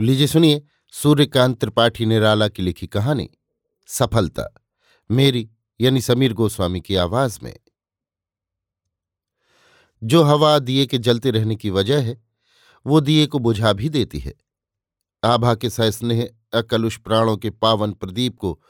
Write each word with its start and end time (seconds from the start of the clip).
लीजिए 0.00 0.26
सुनिए 0.26 0.62
सूर्यकांत 0.92 1.60
त्रिपाठी 1.60 2.06
निराला 2.06 2.48
की 2.48 2.62
लिखी 2.62 2.86
कहानी, 2.86 3.30
सफलता, 3.86 4.64
मेरी 5.10 5.50
यानी 5.80 6.00
समीर 6.00 6.32
गोस्वामी 6.32 6.80
की 6.80 6.96
आवाज़ 6.96 7.38
में। 7.42 7.58
जो 10.02 10.22
हवा 10.22 10.58
दिए 10.58 10.86
के 10.86 10.98
जलते 10.98 11.30
रहने 11.30 11.56
की 11.56 11.70
वजह 11.70 12.02
है, 12.02 12.24
वो 12.86 13.00
दिए 13.00 13.26
को 13.26 13.38
बुझा 13.38 13.72
भी 13.72 13.88
देती 13.88 14.18
है। 14.18 14.34
आभा 15.24 15.54
के 15.54 15.70
सस्नेह, 15.70 16.30
अकलुष 16.52 16.96
प्राणों 16.96 17.36
के 17.36 17.50
पावन 17.50 17.92
प्रदीप 17.92 18.38
को 18.38 18.62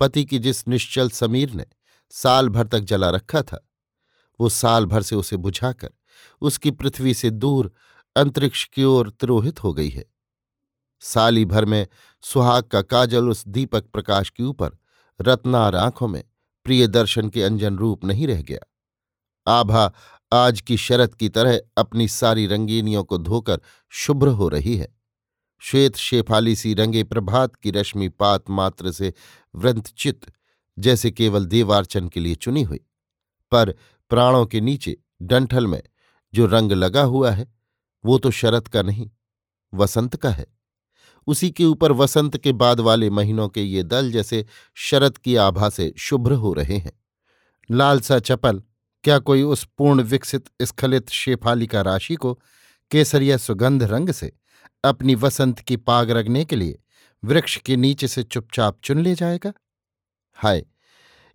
पति 0.00 0.24
की 0.24 0.38
जिस 0.38 0.68
निश्चल 0.68 1.10
समीर 1.10 1.50
ने 1.50 1.66
साल 2.10 2.48
भर 2.48 2.66
तक 2.66 2.80
जला 2.80 3.10
रखा 3.10 3.42
था, 3.42 3.68
वो 4.40 4.48
साल 4.48 4.86
भर 4.86 5.02
से 5.02 5.16
उसे 5.16 5.36
बुझाकर 5.36 5.90
उसकी 6.40 6.70
पृथ्वी 6.70 7.14
से 7.14 7.30
दूर 7.30 7.72
अंतरिक्ष 8.16 8.68
की 8.68 8.84
ओर 8.84 9.10
तिरोहित 9.10 9.64
हो 9.64 9.74
गई 9.74 9.90
है। 9.90 10.13
साली 11.04 11.44
भर 11.44 11.64
में 11.64 11.86
सुहाग 12.22 12.62
का 12.62 12.82
काजल 12.82 13.28
उस 13.28 13.48
दीपक 13.48 13.84
प्रकाश 13.84 14.30
के 14.30 14.42
ऊपर 14.42 14.70
रत्नार 15.20 15.76
आँखों 15.76 16.08
में 16.08 16.24
प्रिय 16.64 16.86
दर्शन 16.86 17.28
के 17.28 17.42
अंजन 17.42 17.76
रूप 17.76 18.04
नहीं 18.04 18.26
रह 18.26 18.42
गया। 18.42 18.60
आभा 19.52 19.92
आज 20.32 20.60
की 20.60 20.76
शरत 20.76 21.14
की 21.14 21.28
तरह 21.28 21.60
अपनी 21.76 22.08
सारी 22.08 22.46
रंगीनियों 22.46 23.04
को 23.04 23.18
धोकर 23.18 23.60
शुभ्र 23.90 24.28
हो 24.28 24.48
रही 24.48 24.76
है। 24.76 24.88
श्वेत 25.58 25.96
शेफाली 25.96 26.56
सी 26.56 26.74
रंगे 26.74 27.04
प्रभात 27.04 27.56
की 27.56 27.70
रश्मि 27.70 28.08
पात 28.08 28.50
मात्र 28.50 28.92
से 28.92 29.14
वृंतचित 29.54 30.26
जैसे 30.78 31.10
केवल 31.10 31.46
देवार्चन 31.46 32.08
के 32.08 32.20
लिए 32.20 32.34
चुनी 32.34 32.62
हुई। 32.62 32.80
पर 33.50 33.74
प्राणों 34.10 34.46
के 34.46 34.60
नीचे 34.60 34.96
डंठल 35.22 35.66
में 35.66 35.82
जो 36.34 36.46
रंग 36.46 36.72
लगा 36.72 37.02
हुआ 37.02 37.30
है, 37.30 37.54
वो 38.04 38.18
तो 38.18 38.30
शरत 38.30 38.66
का 38.68 38.82
नहीं, 38.82 39.10
वसंत 39.74 40.16
का 40.16 40.30
है। 40.30 40.63
उसी 41.26 41.50
के 41.50 41.64
ऊपर 41.64 41.92
वसंत 41.92 42.36
के 42.36 42.52
बाद 42.52 42.80
वाले 42.80 43.10
महीनों 43.10 43.48
के 43.48 43.62
ये 43.62 43.82
दल 43.82 44.10
जैसे 44.12 44.44
शरद 44.74 45.18
की 45.18 45.36
आभा 45.36 45.68
से 45.68 45.92
शुभ्र 45.98 46.32
हो 46.34 46.52
रहे 46.52 46.76
हैं। 46.76 46.92
लालसा 47.70 48.18
चपल, 48.18 48.62
क्या 49.04 49.18
कोई 49.18 49.42
उस 49.42 49.64
पूर्ण 49.78 50.02
विकसित 50.02 50.48
स्खलित 50.62 51.10
शेफालिका 51.10 51.80
राशि 51.80 52.14
को 52.14 52.34
केसरिया 52.90 53.36
सुगंध 53.36 53.82
रंग 53.82 54.10
से 54.10 54.32
अपनी 54.84 55.14
वसंत 55.14 55.58
की 55.58 55.76
पाग 55.76 56.10
रगने 56.10 56.44
के 56.44 56.56
लिए 56.56 56.78
वृक्ष 57.22 57.56
के 57.56 57.76
नीचे 57.76 58.08
से 58.08 58.22
चुपचाप 58.22 58.78
चुन 58.84 59.00
ले 59.00 59.14
जाएगा? 59.14 59.52
हाय, 60.34 60.64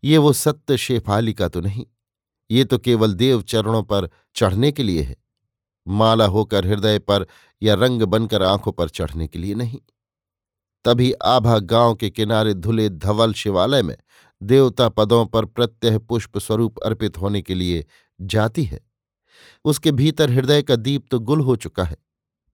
ये 0.04 0.18
वो 0.18 0.34
सत्य 0.34 0.78
शेफालिका 0.78 1.48
तो 1.48 1.62
नहीं। 1.62 1.86
ये 2.50 2.64
तो 2.64 2.78
केवल 2.78 3.14
देव 3.14 3.42
चरणों 3.42 3.82
पर 3.84 4.10
चढ़ने 4.36 4.72
के 4.72 4.84
लिए 4.84 5.02
है। 5.02 5.16
माला 5.88 6.26
होकर 6.26 6.66
हृदय 6.68 7.00
पर 7.00 7.26
या 7.62 7.74
रंग 7.76 8.02
बनकर 8.04 8.44
आँखों 8.44 8.72
पर 8.72 8.90
चढ़ने 8.90 9.28
के 9.28 9.40
लिए 9.40 9.56
नहीं। 9.56 9.80
तभी 10.86 11.12
आभा 11.14 11.58
गाँव 11.60 11.96
के 11.96 12.10
किनारे 12.10 12.54
धुले 12.54 12.90
धवल 12.90 13.34
शिवालय 13.34 13.82
में 13.84 13.96
देवता 14.42 14.88
पदों 14.90 15.26
पर 15.26 15.46
प्रत्यह 15.46 15.98
पुष्प 16.00 16.38
स्वरूप 16.38 16.80
अर्पित 16.80 17.18
होने 17.18 17.42
के 17.42 17.54
लिए 17.54 17.86
जाती 18.20 18.64
है। 18.64 18.80
उसके 19.66 19.92
भीतर 19.92 20.30
हृदय 20.30 20.62
का 20.62 20.76
दीप 20.76 21.06
तो 21.12 21.20
गुल 21.20 21.42
हो 21.42 21.56
चुका 21.56 21.84
है, 21.84 21.98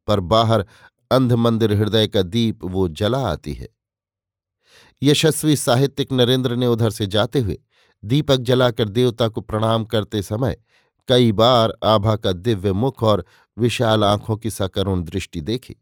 पर 0.08 0.20
बाहर 0.20 0.66
अंध 1.12 1.34
मंदिर 1.34 1.74
हृदय 1.74 2.08
का 2.08 2.22
दीप 2.22 2.64
वो 2.64 2.88
जला 2.88 3.20
आती 3.28 3.54
है। 3.54 3.68
यशस्वी 5.02 5.56
साहित्यिक 5.56 6.12
नरेंद्र 6.12 6.56
ने 6.56 6.68
उधर 6.68 6.90
से 6.90 7.08
जाते 7.08 7.40
हुए 7.40 7.58
दीपक 8.04 8.38
जलाकर 8.38 8.90
देवता 8.90 9.28
को 9.28 9.42
प्रणाम 9.42 9.86
करते 9.86 10.22
समय 10.22 10.58
कई 11.08 11.32
बार 11.32 11.78
आभा 11.84 12.16
का 12.16 12.32
दिव्य 12.32 12.74
मुख 12.74 13.04
और 13.04 13.26
विशाल 13.58 14.04
आँखों 14.04 14.38
की 14.38 14.52
सकरुण 14.52 15.04
दृष्टि 15.04 15.42
देखी। 15.42 15.76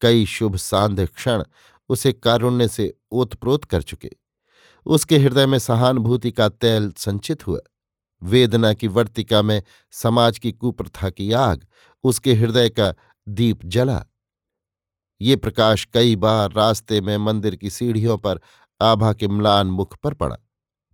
कई 0.00 0.26
शुभ 0.26 0.56
सांध 0.56 1.06
क्षण 1.06 1.44
उसे 1.88 2.12
कारुण्य 2.12 2.68
से 2.68 2.98
ओतप्रोत 3.12 3.64
कर 3.64 3.82
चुके। 3.82 4.10
उसके 4.86 5.18
हृदय 5.18 5.46
में 5.46 5.58
सहानुभूति 5.58 6.30
का 6.30 6.48
तैल 6.48 6.92
संचित 6.96 7.46
हुआ। 7.46 7.60
वेदना 8.22 8.74
की 8.74 8.88
वर्तिका 8.88 9.42
में 9.42 9.62
समाज 9.90 10.38
की 10.38 10.52
कुप्रथा 10.52 11.10
की 11.10 11.32
आग 11.32 11.66
उसके 12.04 12.34
हृदय 12.34 12.68
का 12.68 12.94
दीप 13.28 13.60
जला। 13.64 14.04
ये 15.20 15.36
प्रकाश 15.36 15.84
कई 15.84 16.16
बार 16.16 16.52
रास्ते 16.52 17.00
में 17.00 17.16
मंदिर 17.16 17.56
की 17.56 17.70
सीढ़ियों 17.70 18.18
पर 18.18 18.40
आभा 18.80 19.12
के 19.12 19.28
म्लान 19.28 19.66
मुख 19.66 19.96
पर 19.96 20.14
पड़ा। 20.14 20.36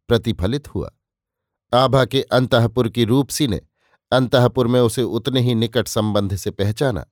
प्रतिफलित 0.09 0.75
हुआ। 0.75 0.91
आभा 1.77 2.05
के 2.05 2.23
अंतपुर 2.23 2.89
की 2.89 3.05
रूपसी 3.05 3.47
ने 3.49 3.61
अंतपुर 4.13 4.67
में 4.67 4.81
उसे 4.81 5.03
उतने 5.03 5.41
ही 5.41 5.55
निकट 5.55 5.89
संबंध 5.89 6.37
से 6.37 6.51
पहचाना, 6.51 7.05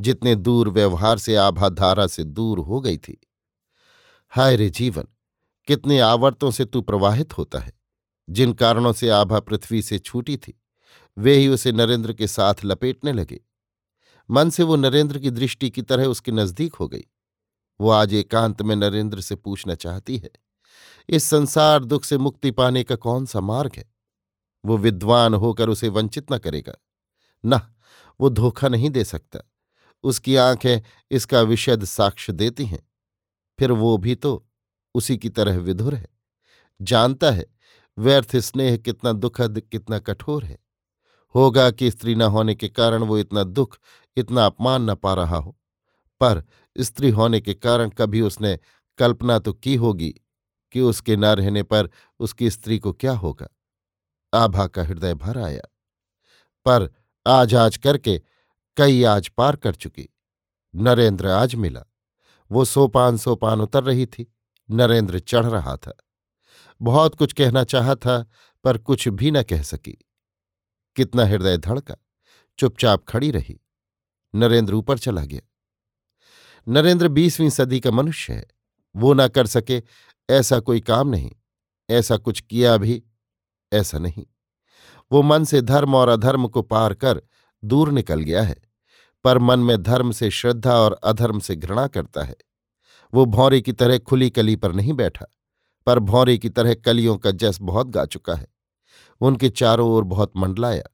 जितने 0.00 0.34
दूर 0.34 0.68
व्यवहार 0.68 1.18
से 1.18 1.36
आभा 1.36 1.68
धारा 1.68 2.06
से 2.06 2.24
दूर 2.24 2.58
हो 2.58 2.80
गई 2.80 2.96
थी। 2.98 3.18
हाय 4.32 4.56
रे 4.56 4.68
जीवन, 4.70 5.04
कितने 5.68 5.98
आवर्तों 6.00 6.50
से 6.50 6.64
तू 6.64 6.80
प्रवाहित 6.80 7.38
होता 7.38 7.58
है। 7.58 7.72
जिन 8.28 8.52
कारणों 8.52 8.92
से 8.92 9.08
आभा 9.08 9.40
पृथ्वी 9.40 9.82
से 9.82 9.98
छूटी 9.98 10.36
थी, 10.36 10.60
वे 11.16 11.34
ही 11.34 11.48
उसे 11.48 11.72
नरेंद्र 11.72 12.12
के 12.12 12.26
साथ 12.26 12.54
लपेटने 12.64 13.12
लगे। 13.12 13.40
मन 14.30 14.50
से 14.50 14.62
वो 14.62 14.76
नरेंद्र 14.76 15.18
की 15.18 15.30
दृष्टि 15.30 15.70
की 15.70 15.82
तरह 15.82 16.06
उसके 16.06 16.32
नज़दीक 16.32 16.74
हो 16.74 16.88
गई। 16.88 17.04
वो 17.80 17.90
आज 17.90 18.14
एकांत 18.14 18.62
में 18.62 18.76
नरेंद्र 18.76 19.20
से 19.20 19.34
पूछना 19.34 19.74
चाहती 19.74 20.16
है, 20.18 20.30
इस 21.08 21.24
संसार 21.24 21.84
दुख 21.84 22.04
से 22.04 22.18
मुक्ति 22.18 22.50
पाने 22.50 22.82
का 22.84 22.96
कौन 22.96 23.26
सा 23.26 23.40
मार्ग 23.40 23.72
है? 23.76 23.84
वो 24.66 24.76
विद्वान 24.76 25.34
होकर 25.34 25.68
उसे 25.68 25.88
वंचित 25.88 26.32
न 26.32 26.38
करेगा। 26.38 26.74
न, 27.46 27.60
वो 28.20 28.30
धोखा 28.30 28.68
नहीं 28.68 28.90
दे 28.90 29.04
सकता। 29.04 29.50
उसकी 30.02 30.36
आँखें 30.36 30.80
इसका 31.10 31.40
विषद 31.40 31.84
साक्ष्य 31.84 32.32
देती 32.32 32.66
हैं। 32.66 32.90
फिर 33.58 33.72
वो 33.72 33.96
भी 33.96 34.14
तो 34.14 34.48
उसी 34.94 35.18
की 35.18 35.28
तरह 35.28 35.58
विधुर 35.58 35.94
है। 35.94 36.08
जानता 36.82 37.30
है, 37.30 37.46
व्यर्थ 37.98 38.36
स्नेह 38.36 38.76
कितना 38.76 39.12
दुखद, 39.12 39.60
कितना 39.60 39.98
कठोर 39.98 40.44
है। 40.44 40.58
होगा 41.34 41.70
कि 41.70 41.90
स्त्री 41.90 42.14
न 42.14 42.22
होने 42.22 42.54
के 42.54 42.68
कारण 42.68 43.02
वो 43.02 43.18
इतना 43.18 43.44
दुख, 43.44 43.78
इतना 44.16 44.46
अपमान 44.46 44.90
न 44.90 44.94
पा 44.94 45.14
रहा 45.14 45.36
हो। 45.36 45.56
पर 46.20 46.44
स्त्री 46.78 47.10
होने 47.10 47.40
के 47.40 47.54
कारण 47.54 47.88
कभी 47.88 48.20
उसने 48.20 48.58
कल्पना 48.98 49.38
तो 49.38 49.52
की 49.52 49.76
होगी 49.76 50.14
कि 50.72 50.80
उसके 50.80 51.16
न 51.16 51.24
रहने 51.24 51.62
पर 51.62 51.90
उसकी 52.20 52.50
स्त्री 52.50 52.78
को 52.78 52.92
क्या 52.92 53.12
होगा। 53.12 53.48
आभा 54.34 54.66
का 54.66 54.84
हृदय 54.84 55.14
भर 55.14 55.38
आया। 55.38 55.62
पर 56.64 56.94
आज 57.26 57.54
आज 57.54 57.76
करके 57.76 58.22
कई 58.76 59.02
आज 59.02 59.28
पार 59.28 59.56
कर 59.56 59.74
चुकी। 59.74 60.08
नरेंद्र 60.74 61.26
आज 61.26 61.54
मिला। 61.54 61.84
वो 62.50 62.64
सोपान 62.64 63.16
सोपान 63.16 63.60
उतर 63.60 63.84
रही 63.84 64.06
थी। 64.06 64.34
नरेंद्र 64.70 65.18
चढ़ 65.18 65.46
रहा 65.46 65.76
था। 65.76 65.96
बहुत 66.82 67.14
कुछ 67.14 67.32
कहना 67.32 67.64
चाहा 67.64 67.94
था, 67.94 68.30
पर 68.64 68.78
कुछ 68.78 69.08
भी 69.08 69.30
न 69.30 69.42
कह 69.42 69.62
सकी। 69.62 69.98
कितना 70.96 71.24
हृदय 71.24 71.56
धड़का। 71.56 71.96
चुपचाप 72.58 73.04
खड़ी 73.08 73.30
रही। 73.30 73.60
नरेंद्र 74.34 74.74
ऊपर 74.74 74.98
चला 74.98 75.24
गया। 75.24 75.40
नरेंद्र 76.68 77.08
बीसवीं 77.08 77.50
सदी 77.50 77.80
का 77.80 77.90
मनुष्य 77.90 78.32
है। 78.32 78.46
वो 78.96 79.14
ना 79.14 79.28
कर 79.28 79.46
सके 79.46 79.82
ऐसा 80.30 80.60
कोई 80.60 80.80
काम 80.80 81.08
नहीं। 81.08 81.32
ऐसा 81.90 82.16
कुछ 82.16 82.40
किया 82.40 82.76
भी 82.76 83.05
ऐसा 83.76 83.98
नहीं। 83.98 84.26
वो 85.12 85.22
मन 85.22 85.44
से 85.44 85.60
धर्म 85.60 85.94
और 85.94 86.08
अधर्म 86.08 86.46
को 86.48 86.62
पार 86.62 86.94
कर 86.94 87.22
दूर 87.64 87.92
निकल 87.92 88.20
गया 88.20 88.42
है, 88.42 88.56
पर 89.24 89.38
मन 89.38 89.58
में 89.58 89.82
धर्म 89.82 90.10
से 90.10 90.30
श्रद्धा 90.30 90.74
और 90.74 90.98
अधर्म 91.04 91.38
से 91.38 91.56
घृणा 91.56 91.86
करता 91.86 92.22
है। 92.22 92.36
वो 93.14 93.24
भौरे 93.24 93.60
की 93.60 93.72
तरह 93.72 93.98
खुली 93.98 94.30
कली 94.30 94.56
पर 94.56 94.72
नहीं 94.72 94.92
बैठा, 94.92 95.26
पर 95.86 95.98
भौरे 95.98 96.38
की 96.38 96.48
तरह 96.48 96.74
कलियों 96.74 97.16
का 97.18 97.30
जस 97.30 97.58
बहुत 97.60 97.86
गा 97.86 98.04
चुका 98.04 98.34
है। 98.34 98.46
उनके 99.20 99.48
चारों 99.50 99.90
ओर 99.90 100.04
बहुत 100.04 100.32
मंडलाया, 100.36 100.84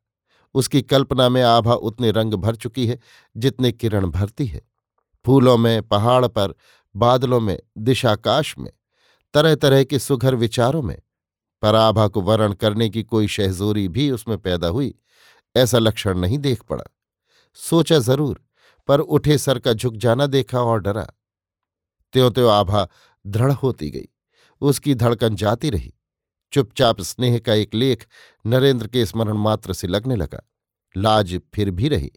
उसकी 0.55 0.83
कल्पना 0.83 1.29
में 1.29 1.43
आभा 1.43 1.75
उतने 1.75 2.11
रंग 2.11 2.35
भर 2.35 2.57
चुकी 2.57 2.87
है 2.87 2.99
जितने 3.37 3.73
किरण 3.73 4.07
भरती 4.07 4.47
है। 4.47 4.61
फूलों 5.25 5.57
में, 5.59 5.83
पहाड़ 5.83 6.27
पर, 6.27 6.55
बादलों 6.95 7.41
में, 7.41 7.59
दिशाकाश 7.79 8.55
में 8.59 8.71
तरह 9.35 9.55
तरह 9.55 9.85
के 9.85 9.99
सुघर 9.99 10.35
विचारों 10.35 10.83
में 10.83 10.99
पर 11.63 11.75
आभा 11.75 12.07
को 12.09 12.21
वर्ण 12.21 12.53
करने 12.53 12.89
की 12.91 13.03
कोई 13.03 13.27
शहजोरी 13.27 13.89
भी 13.89 14.11
उसमें 14.11 14.37
पैदा 14.39 14.69
हुई, 14.69 14.95
ऐसा 15.55 15.79
लक्षण 15.79 16.19
नहीं 16.19 16.39
देख 16.39 16.63
पड़ा। 16.63 16.85
सोचा 17.59 17.99
ज़रूर, 17.99 18.41
पर 18.89 19.01
उठे 19.01 19.39
सर 19.39 19.59
का 19.59 19.73
झुक 19.73 19.97
जाना 19.97 20.27
देखा 20.27 20.61
और 20.61 20.81
डरा। 20.81 21.07
त्यों 22.15 22.31
त्यों 22.31 22.53
आभा 22.53 22.89
दृढ़ 23.25 23.53
होती 23.53 23.91
गई, 23.91 24.09
उसकी 24.63 24.95
धड़कन 24.95 25.37
जाती 25.37 25.71
रही। 25.71 25.93
चुपचाप 26.53 27.01
स्नेह 27.01 27.39
का 27.39 27.55
एक 27.55 27.75
लेख 27.75 28.07
नरेंद्र 28.45 28.87
के 28.87 29.05
स्मरण 29.07 29.37
मात्र 29.37 29.73
से 29.73 29.87
लगने 29.87 30.17
लगा। 30.17 30.43
लाज 30.97 31.41
फिर 31.55 31.71
भी 31.71 31.89
रही। 31.89 32.11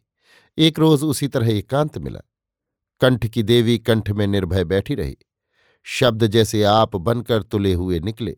एक 0.58 0.80
रोज 0.80 1.04
उसी 1.04 1.28
तरह 1.28 1.52
एकांत 1.52 1.98
मिला। 1.98 2.20
कंठ 3.02 3.26
की 3.26 3.44
देवी 3.44 3.78
कंठ 3.78 4.10
में 4.10 4.26
निर्भय 4.28 4.64
बैठी 4.64 4.96
रही। 4.96 5.18
शब्द 5.84 6.26
जैसे 6.28 6.64
आप 6.64 6.96
बनकर 6.96 7.44
तुले 7.44 7.74
हुए 7.74 8.00
निकले। 8.00 8.36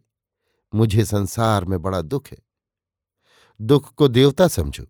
मुझे 0.75 1.05
संसार 1.05 1.65
में 1.65 1.81
बड़ा 1.81 2.01
दुख 2.01 2.27
है। 2.27 2.37
दुख 3.61 3.93
को 3.93 4.07
देवता 4.07 4.47
समझो। 4.47 4.85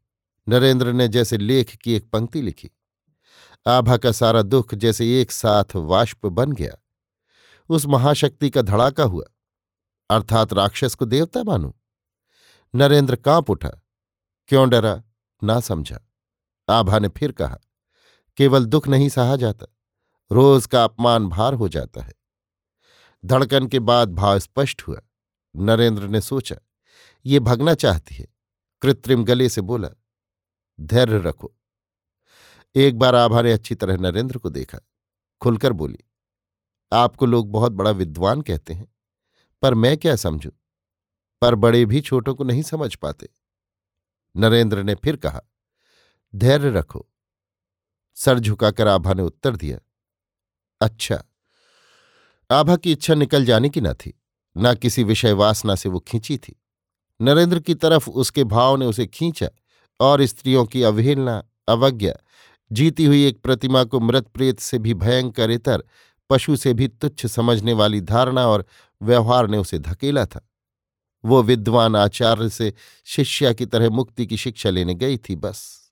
नरेंद्र 0.50 0.94
ने 0.94 1.08
जैसे 1.08 1.38
लेख 1.38 1.76
की 1.76 1.94
एक 1.94 2.12
पंक्ति 2.12 2.42
लिखी। 2.42 2.72
आभा 3.68 3.98
का 3.98 4.12
सारा 4.12 4.42
दुख 4.42 4.76
जैसे 4.76 5.22
एक 5.22 5.32
साथ 5.32 5.76
वाष्प 5.76 6.26
बन 6.26 6.52
गया। 6.52 6.76
उस 7.70 7.86
महाशक्ति 7.86 8.50
का 8.50 8.62
धड़ाका 8.62 9.04
हुआ। 9.04 9.26
अर्थात 10.10 10.54
राक्षस 10.54 10.96
को 10.96 11.06
देवता 11.06 11.44
मानू। 11.44 11.76
नरेंद्र 12.76 13.16
काँप 13.16 13.50
उठा। 13.50 13.72
क्यों 14.48 14.70
डरा? 14.70 15.04
ना 15.44 15.60
समझा। 15.60 16.00
आभा 16.70 17.00
ने 17.00 17.08
फिर 17.08 17.32
कहा, 17.32 17.58
केवल 18.38 18.66
दुख 18.66 18.88
नहीं 18.88 19.10
सहा 19.10 19.36
जाता। 19.36 19.66
रोज 20.32 20.66
का 20.66 20.84
अपमान 20.84 21.30
भार 21.30 21.54
हो 21.54 21.70
जाता 21.70 22.02
है। 22.02 22.14
धड़कन 23.26 23.68
के 23.68 23.80
बाद 23.80 24.10
भाव 24.14 24.40
स्पष्ट 24.40 24.82
हुआ। 24.82 25.02
नरेंद्र 25.56 26.08
ने 26.08 26.22
सोचा, 26.22 26.56
ये 27.26 27.40
भगना 27.40 27.74
चाहती 27.74 28.16
है। 28.16 28.28
कृत्रिम 28.82 29.24
गले 29.24 29.50
से 29.50 29.62
बोला, 29.62 29.90
धैर्य 30.82 31.18
रखो। 31.18 31.54
एक 32.76 33.00
बार 33.00 33.16
आभा 33.16 33.42
ने 33.42 33.52
अच्छी 33.52 33.76
तरह 33.76 33.98
नरेंद्र 33.98 34.38
को 34.38 34.50
देखा, 34.50 34.80
खुलकर 35.42 35.74
बोली, 35.74 36.00
आपको 36.92 37.26
लोग 37.26 37.52
बहुत 37.52 37.72
बड़ा 37.72 37.92
विद्वान 37.92 38.42
कहते 38.42 38.74
हैं, 38.74 38.94
पर 39.62 39.74
मैं 39.74 39.98
क्या 39.98 40.16
समझू? 40.16 40.52
पर 41.42 41.56
बड़े 41.56 41.86
भी 41.86 42.02
छोटों 42.02 42.36
को 42.36 42.44
नहीं 42.44 42.62
समझ 42.64 42.96
पाते। 42.96 43.30
नरेंद्र 44.36 44.84
ने 44.84 44.96
फिर 44.96 45.16
कहा, 45.16 45.42
धैर्य 46.36 46.70
रखो। 46.70 47.08
सर 48.16 48.40
झुकाकर 48.40 48.88
आभा 48.88 49.14
ने 49.14 49.24
उत्तर 49.24 49.56
दिया 49.56 49.80
अच्छा 50.82 51.24
आभा 52.52 52.76
की 52.76 52.92
इच्छा 52.92 53.14
निकल 53.14 53.46
जाने 53.46 53.70
की 53.70 53.82
न 53.82 53.94
थी। 53.94 54.17
न 54.58 54.76
किसी 54.76 55.04
विषय 55.04 55.32
वासना 55.32 55.76
से 55.76 55.90
वो 55.90 56.00
खींची 56.00 56.38
थी। 56.38 56.62
नरेंद्र 57.22 57.60
की 57.60 57.76
तरफ़ 57.76 58.10
उसके 58.10 58.44
भाव 58.44 58.76
ने 58.76 58.86
उसे 58.86 59.08
खींचा 59.08 59.50
और 60.00 60.26
स्त्रियों 60.26 60.66
की 60.66 60.84
अवहेलना, 60.84 61.44
अवज्ञा, 61.68 62.14
जीती 62.72 63.06
हुई 63.06 63.28
एक 63.28 63.42
प्रतिमा 63.42 63.84
को 63.84 64.00
मृत 64.00 64.28
प्रेत 64.28 64.60
से 64.60 64.78
भी 64.78 64.94
भयंकर 64.94 65.52
इतर, 65.52 65.84
पशु 66.30 66.56
से 66.56 66.74
भी 66.74 66.88
तुच्छ 66.88 67.26
समझने 67.26 67.74
वाली 67.74 68.02
धारणा 68.02 68.48
और 68.48 68.66
व्यवहार 69.02 69.48
ने 69.48 69.58
उसे 69.58 69.80
धकेला 69.80 70.26
था। 70.26 70.50
वो 71.26 71.44
विद्वान 71.44 71.96
आचार्य 71.96 72.50
से 72.50 72.74
शिष्या 73.06 73.54
की 73.54 73.66
तरह 73.66 73.90
मुक्ति 73.90 74.26
की 74.26 74.38
शिक्षा 74.38 74.70
लेने 74.70 74.94
गई 74.94 75.18
थी 75.18 75.36
बस। 75.36 75.92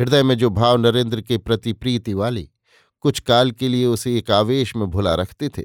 हृदय 0.00 0.22
में 0.22 0.38
जो 0.38 0.50
भाव 0.50 0.76
नरेंद्र 0.76 1.20
के 1.20 1.38
प्रति 1.38 1.72
प्रीति 1.72 2.14
वाली, 2.14 2.50
कुछ 3.00 3.20
काल 3.20 3.50
के 3.50 3.68
लिए 3.68 3.86
उसे 3.86 4.18
एक 4.18 4.30
आवेश 4.30 4.76
में 4.76 4.86
भुला 4.86 5.14
रखते 5.14 5.48
थे। 5.48 5.62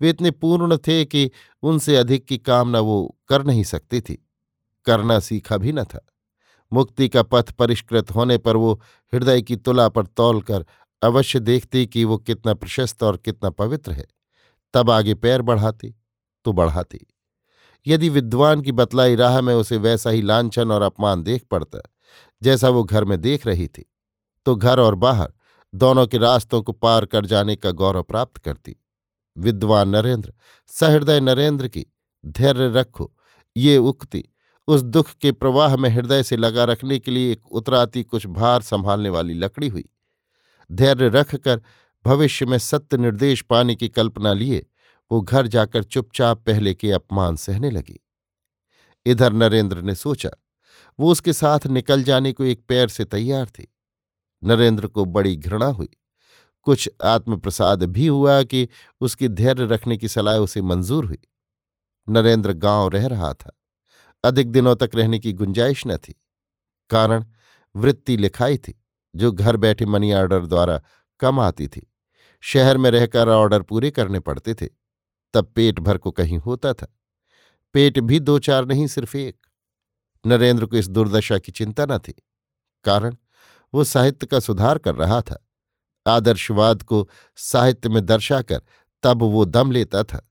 वे 0.00 0.10
इतने 0.10 0.30
पूर्ण 0.30 0.76
थे 0.76 1.04
कि 1.04 1.30
उनसे 1.62 1.96
अधिक 1.96 2.24
की 2.24 2.38
कामना 2.38 2.80
वो 2.80 3.16
कर 3.28 3.44
नहीं 3.44 3.64
सकती 3.64 4.00
थी। 4.00 4.14
करना 4.86 5.18
सीखा 5.18 5.56
भी 5.56 5.72
न 5.72 5.84
था। 5.84 6.06
मुक्ति 6.72 7.08
का 7.08 7.22
पथ 7.22 7.50
परिष्कृत 7.52 8.10
होने 8.10 8.38
पर 8.38 8.56
वो 8.56 8.72
हृदय 9.12 9.42
की 9.42 9.56
तुला 9.56 9.88
पर 9.88 10.06
तौल 10.06 10.40
कर 10.42 10.64
अवश्य 11.02 11.40
देखती 11.40 11.86
कि 11.86 12.04
वो 12.04 12.18
कितना 12.18 12.54
प्रशस्त 12.54 13.02
और 13.02 13.16
कितना 13.16 13.50
पवित्र 13.50 13.92
है। 13.92 14.06
तब 14.74 14.90
आगे 14.90 15.14
पैर 15.14 15.42
बढ़ाती 15.42 15.94
तो 16.44 16.52
बढ़ाती। 16.52 17.06
यदि 17.86 18.08
विद्वान 18.08 18.60
की 18.62 18.72
बतलाई 18.72 19.14
राह 19.14 19.40
में 19.40 19.54
उसे 19.54 19.76
वैसा 19.76 20.10
ही 20.10 20.22
लांछन 20.22 20.70
और 20.70 20.82
अपमान 20.82 21.22
देख 21.22 21.44
पड़ता, 21.44 21.78
जैसा 22.42 22.68
वो 22.68 22.84
घर 22.84 23.04
में 23.04 23.20
देख 23.20 23.46
रही 23.46 23.66
थी 23.68 23.84
तो 24.46 24.54
घर 24.56 24.80
और 24.80 24.94
बाहर, 24.94 25.32
दोनों 25.72 26.06
के 26.06 26.18
रास्तों 26.18 26.62
को 26.62 26.72
पार 26.72 27.06
कर 27.06 27.26
जाने 27.26 27.56
का 27.56 27.70
गौरव 27.70 28.02
प्राप्त 28.02 28.38
करती। 28.38 28.76
विद्वान 29.36 29.88
नरेंद्र, 29.88 30.34
सहृदय 30.66 31.20
नरेंद्र 31.20 31.68
की, 31.68 31.86
धैर्य 32.26 32.68
रखो, 32.68 33.12
ये 33.56 33.76
उक्ति, 33.76 34.24
उस 34.68 34.82
दुख 34.82 35.10
के 35.10 35.32
प्रवाह 35.32 35.76
में 35.76 35.90
हृदय 35.90 36.22
से 36.22 36.36
लगा 36.36 36.64
रखने 36.64 36.98
के 36.98 37.10
लिए 37.10 37.32
एक 37.32 37.52
उतराती 37.52 38.02
कुछ 38.02 38.26
भार 38.26 38.62
संभालने 38.62 39.08
वाली 39.08 39.34
लकड़ी 39.34 39.68
हुई। 39.68 39.84
धैर्य 40.72 41.08
रखकर 41.08 41.62
भविष्य 42.04 42.46
में 42.46 42.58
सत्य 42.58 42.96
निर्देश 42.96 43.42
पाने 43.42 43.74
की 43.74 43.88
कल्पना 43.88 44.32
लिए, 44.32 44.66
वो 45.12 45.20
घर 45.20 45.46
जाकर 45.46 45.82
चुपचाप 45.82 46.44
पहले 46.46 46.74
के 46.74 46.92
अपमान 46.92 47.36
सहने 47.36 47.70
लगी। 47.70 48.06
इधर 49.06 49.32
नरेंद्र 49.32 49.82
ने 49.82 49.94
सोचा, 49.94 50.30
वो 51.00 51.12
उसके 51.12 51.32
साथ 51.32 51.66
निकल 51.66 52.02
जाने 52.02 52.32
को 52.32 52.44
एक 52.44 52.64
पैर 52.68 52.88
से 52.88 53.04
तैयार 53.04 53.46
थी। 53.46 53.74
नरेंद्र 54.44 54.86
को 54.86 55.04
बड़ी 55.04 55.36
घृणा 55.36 55.66
हुई। 55.66 55.88
कुछ 56.64 56.90
आत्मप्रसाद 57.04 57.82
भी 57.82 58.06
हुआ 58.06 58.42
कि 58.42 58.68
उसकी 59.00 59.28
धैर्य 59.28 59.64
रखने 59.64 59.96
की 59.96 60.08
सलाह 60.08 60.36
उसे 60.36 60.62
मंजूर 60.62 61.04
हुई। 61.04 61.18
नरेंद्र 62.08 62.52
गाँव 62.52 62.88
रह 62.88 63.06
रहा 63.06 63.34
था। 63.34 63.60
अधिक 64.24 64.50
दिनों 64.50 64.76
तक 64.76 64.90
रहने 64.94 65.18
की 65.18 65.32
गुंजाइश 65.32 65.86
न 65.86 65.96
थी। 65.96 66.14
कारण, 66.90 67.24
वृत्ति 67.76 68.16
लिखाई 68.16 68.58
थी, 68.58 68.84
जो 69.16 69.32
घर 69.32 69.56
बैठे 69.56 69.86
मनी 69.86 70.12
ऑर्डर 70.12 70.46
द्वारा 70.46 70.82
कम 71.20 71.40
आती 71.40 71.68
थी। 71.68 71.92
शहर 72.40 72.76
में 72.76 72.90
रहकर 72.90 73.28
ऑर्डर 73.28 73.62
पूरे 73.62 73.90
करने 73.90 74.20
पड़ते 74.20 74.54
थे। 74.54 74.68
तब 75.34 75.52
पेट 75.54 75.80
भर 75.80 75.98
को 75.98 76.10
कहीं 76.10 76.38
होता 76.38 76.72
था। 76.72 76.98
पेट 77.72 77.98
भी 77.98 78.20
दो 78.20 78.38
चार 78.38 78.66
नहीं, 78.66 78.86
सिर्फ़ 78.86 79.16
एक। 79.16 79.46
नरेंद्र 80.26 80.66
को 80.66 80.76
इस 80.76 80.88
दुर्दशा 80.88 81.38
की 81.38 81.52
चिंता 81.52 81.86
न 81.86 81.98
थी। 81.98 82.14
कारण, 82.84 83.16
वो 83.74 83.84
साहित्य 83.84 84.26
का 84.26 84.40
सुधार 84.40 84.78
कर 84.78 84.94
रहा 84.94 85.20
था। 85.20 85.43
आदर्शवाद 86.06 86.82
को 86.82 87.08
साहित्य 87.36 87.88
में 87.88 88.06
दर्शाकर 88.06 88.62
तब 89.02 89.22
वो 89.22 89.44
दम 89.44 89.70
लेता 89.70 90.02
था। 90.02 90.30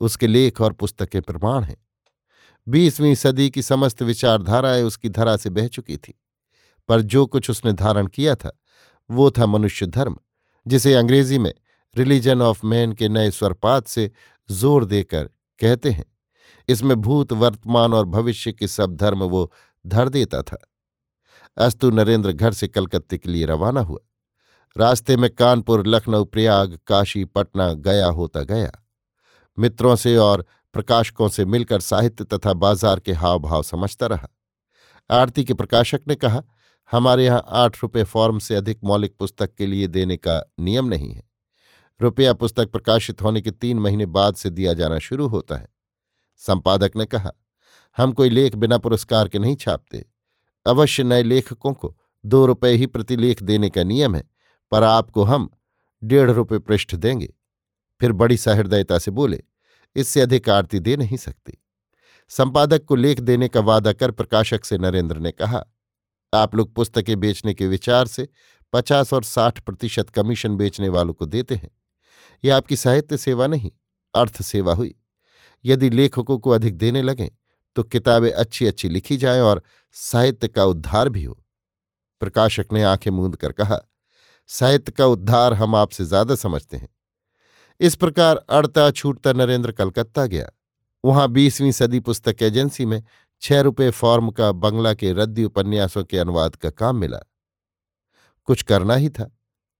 उसके 0.00 0.26
लेख 0.26 0.60
और 0.60 0.72
पुस्तकें 0.72 1.22
प्रमाण 1.22 1.62
हैं। 1.62 1.86
बीसवीं 2.68 3.14
सदी 3.14 3.50
की 3.50 3.62
समस्त 3.62 4.02
विचारधाराएँ 4.02 4.82
उसकी 4.82 5.08
धरा 5.08 5.36
से 5.36 5.50
बह 5.50 5.68
चुकी 5.68 5.96
थी। 5.96 6.20
पर 6.88 7.00
जो 7.00 7.26
कुछ 7.26 7.50
उसने 7.50 7.72
धारण 7.72 8.06
किया 8.06 8.34
था, 8.34 8.60
वो 9.10 9.30
था 9.30 9.46
मनुष्य 9.46 9.86
धर्म, 9.86 10.16
जिसे 10.66 10.94
अंग्रेज़ी 10.94 11.38
में 11.38 11.54
रिलीजन 11.96 12.42
ऑफ़ 12.42 12.66
मैन 12.66 12.92
के 12.92 13.08
नए 13.08 13.30
स्वरपात 13.30 13.86
से 13.86 14.10
ज़ोर 14.50 14.84
देकर 14.84 15.24
कहते 15.60 15.90
हैं। 15.90 16.04
इसमें 16.68 16.96
भूत, 16.96 17.32
वर्तमान 17.32 17.94
और 17.94 18.04
भविष्य 18.04 18.52
के 18.52 18.68
सब 18.68 18.96
धर्म 18.96 19.24
वो 19.24 19.52
धर 19.86 20.08
देता 20.08 20.42
था। 20.42 20.72
अस्तु 21.56 21.90
नरेंद्र 21.90 22.32
घर 22.32 22.52
से 22.52 22.68
कलकत्ते 22.68 23.18
के 23.18 23.28
लिए 23.28 23.44
रवाना 23.44 23.80
हुआ। 23.80 23.98
रास्ते 24.76 25.16
में 25.16 25.30
कानपुर, 25.30 25.86
लखनऊ, 25.86 26.24
प्रयाग, 26.24 26.78
काशी, 26.86 27.24
पटना 27.24 27.72
गया 27.72 28.06
होता 28.06 28.40
गया। 28.40 28.70
मित्रों 29.58 29.96
से 29.96 30.16
और 30.16 30.44
प्रकाशकों 30.72 31.28
से 31.28 31.44
मिलकर 31.44 31.80
साहित्य 31.80 32.24
तथा 32.24 32.52
बाज़ार 32.52 33.00
के 33.00 33.12
हाव 33.12 33.38
भाव 33.38 33.62
समझता 33.62 34.06
रहा। 34.06 34.28
आरती 35.10 35.44
के 35.44 35.54
प्रकाशक 35.54 36.00
ने 36.08 36.14
कहा, 36.14 36.42
हमारे 36.90 37.24
यहाँ 37.24 37.44
आठ 37.48 37.82
रुपये 37.82 38.04
फॉर्म 38.04 38.38
से 38.38 38.54
अधिक 38.54 38.78
मौलिक 38.84 39.14
पुस्तक 39.18 39.54
के 39.54 39.66
लिए 39.66 39.86
देने 39.86 40.16
का 40.16 40.42
नियम 40.60 40.86
नहीं 40.86 41.12
है। 41.14 41.22
रुपया 42.00 42.32
पुस्तक 42.32 42.70
प्रकाशित 42.70 43.22
होने 43.22 43.40
के 43.40 43.50
तीन 43.50 43.78
महीने 43.78 44.06
बाद 44.06 44.34
से 44.34 44.50
दिया 44.50 44.72
जाना 44.72 44.98
शुरू 44.98 45.26
होता 45.26 45.56
है। 45.56 45.68
संपादक 46.36 46.96
ने 46.96 47.06
कहा, 47.06 47.32
हम 47.96 48.12
कोई 48.12 48.30
लेख 48.30 48.54
बिना 48.54 48.78
पुरस्कार 48.78 49.28
के 49.28 49.38
नहीं 49.38 49.56
छापते। 49.56 50.04
अवश्य 50.66 51.02
नए 51.04 51.22
लेखकों 51.22 51.72
को 51.72 51.96
दो 52.24 52.46
रुपये 52.46 52.72
ही 52.72 52.86
प्रतिलेख 52.86 53.42
देने 53.42 53.70
का 53.70 53.84
नियम 53.84 54.16
है। 54.16 54.35
पर 54.70 54.82
आपको 54.82 55.24
हम 55.24 55.50
डेढ़ 56.02 56.30
रुपये 56.30 56.58
पृष्ठ 56.58 56.94
देंगे। 56.94 57.32
फिर 58.00 58.12
बड़ी 58.12 58.36
सहृदयता 58.36 58.98
से 58.98 59.10
बोले, 59.10 59.42
इससे 59.96 60.20
अधिक 60.20 60.48
आरती 60.48 60.80
दे 60.80 60.96
नहीं 60.96 61.16
सकती। 61.16 61.58
संपादक 62.28 62.84
को 62.84 62.94
लेख 62.94 63.20
देने 63.20 63.48
का 63.48 63.60
वादा 63.60 63.92
कर 63.92 64.10
प्रकाशक 64.10 64.64
से 64.64 64.78
नरेंद्र 64.78 65.18
ने 65.18 65.30
कहा, 65.30 65.64
आप 66.32 66.54
लोग 66.54 66.74
पुस्तकें 66.74 67.18
बेचने 67.20 67.54
के 67.54 67.66
विचार 67.66 68.06
से 68.06 68.28
पचास 68.72 69.12
और 69.12 69.24
साठ 69.24 69.60
प्रतिशत 69.60 70.10
कमीशन 70.10 70.56
बेचने 70.56 70.88
वालों 70.88 71.14
को 71.14 71.26
देते 71.26 71.54
हैं। 71.54 71.70
यह 72.44 72.56
आपकी 72.56 72.76
साहित्य 72.76 73.16
सेवा 73.16 73.46
नहीं, 73.46 73.70
अर्थ 74.14 74.42
सेवा 74.42 74.74
हुई। 74.74 74.94
यदि 75.64 75.90
लेखकों 75.90 76.38
को 76.38 76.50
अधिक 76.50 76.76
देने 76.76 77.02
लगें 77.02 77.28
तो 77.76 77.82
किताबें 77.82 78.30
अच्छी 78.30 78.66
अच्छी 78.66 78.88
लिखी 78.88 79.16
जाएँ 79.16 79.40
और 79.40 79.62
साहित्य 79.92 80.48
का 80.48 80.64
उद्धार 80.64 81.08
भी 81.08 81.24
हो। 81.24 81.38
प्रकाशक 82.20 82.66
ने 82.72 82.82
आँखें 82.82 83.10
मूंद 83.10 83.36
कर 83.36 83.52
कहा 83.52 83.80
साहित्य 84.50 84.92
का 84.92 85.06
उद्धार 85.06 85.52
हम 85.52 85.74
आपसे 85.74 86.04
ज़्यादा 86.04 86.34
समझते 86.34 86.76
हैं। 86.76 86.88
इस 87.80 87.94
प्रकार 87.94 88.36
अड़ता 88.36 88.90
छूटता 88.90 89.32
नरेंद्र 89.32 89.72
कलकत्ता 89.72 90.26
गया। 90.26 90.50
वहाँ 91.04 91.28
बीसवीं 91.28 91.72
सदी 91.72 92.00
पुस्तक 92.00 92.42
एजेंसी 92.42 92.84
में 92.86 93.02
छह 93.42 93.60
रुपये 93.60 93.90
फॉर्म 93.90 94.30
का 94.30 94.52
बंगला 94.52 94.92
के 94.94 95.12
रद्दी 95.12 95.44
उपन्यासों 95.44 96.04
के 96.04 96.18
अनुवाद 96.18 96.56
का 96.56 96.70
काम 96.70 96.96
मिला। 96.96 97.18
कुछ 98.48 98.62
करना 98.62 98.94
ही 98.94 99.08
था। 99.08 99.30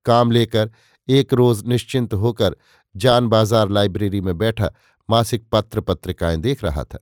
काम 0.07 0.31
लेकर 0.31 0.71
एक 1.09 1.33
रोज 1.35 1.63
निश्चिंत 1.67 2.15
होकर 2.15 2.57
जान 2.95 3.29
बाज़ार 3.29 3.69
लाइब्रेरी 3.69 4.21
में 4.21 4.37
बैठा 4.39 4.71
मासिक 5.09 5.49
पत्र 5.53 5.81
पत्रिकाएँ 5.81 6.37
देख 6.37 6.65
रहा 6.65 6.85
था। 6.85 6.99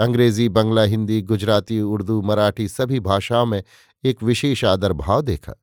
अंग्रेज़ी, 0.00 0.48
बंगला, 0.48 0.82
हिंदी, 0.82 1.20
गुजराती, 1.22 1.80
उर्दू, 1.80 2.20
मराठी 2.22 2.68
सभी 2.68 3.00
भाषाओं 3.00 3.46
में 3.46 3.62
एक 4.04 4.22
विशेष 4.22 4.64
आदर 4.64 4.92
भाव 4.92 5.22
देखा। 5.22 5.54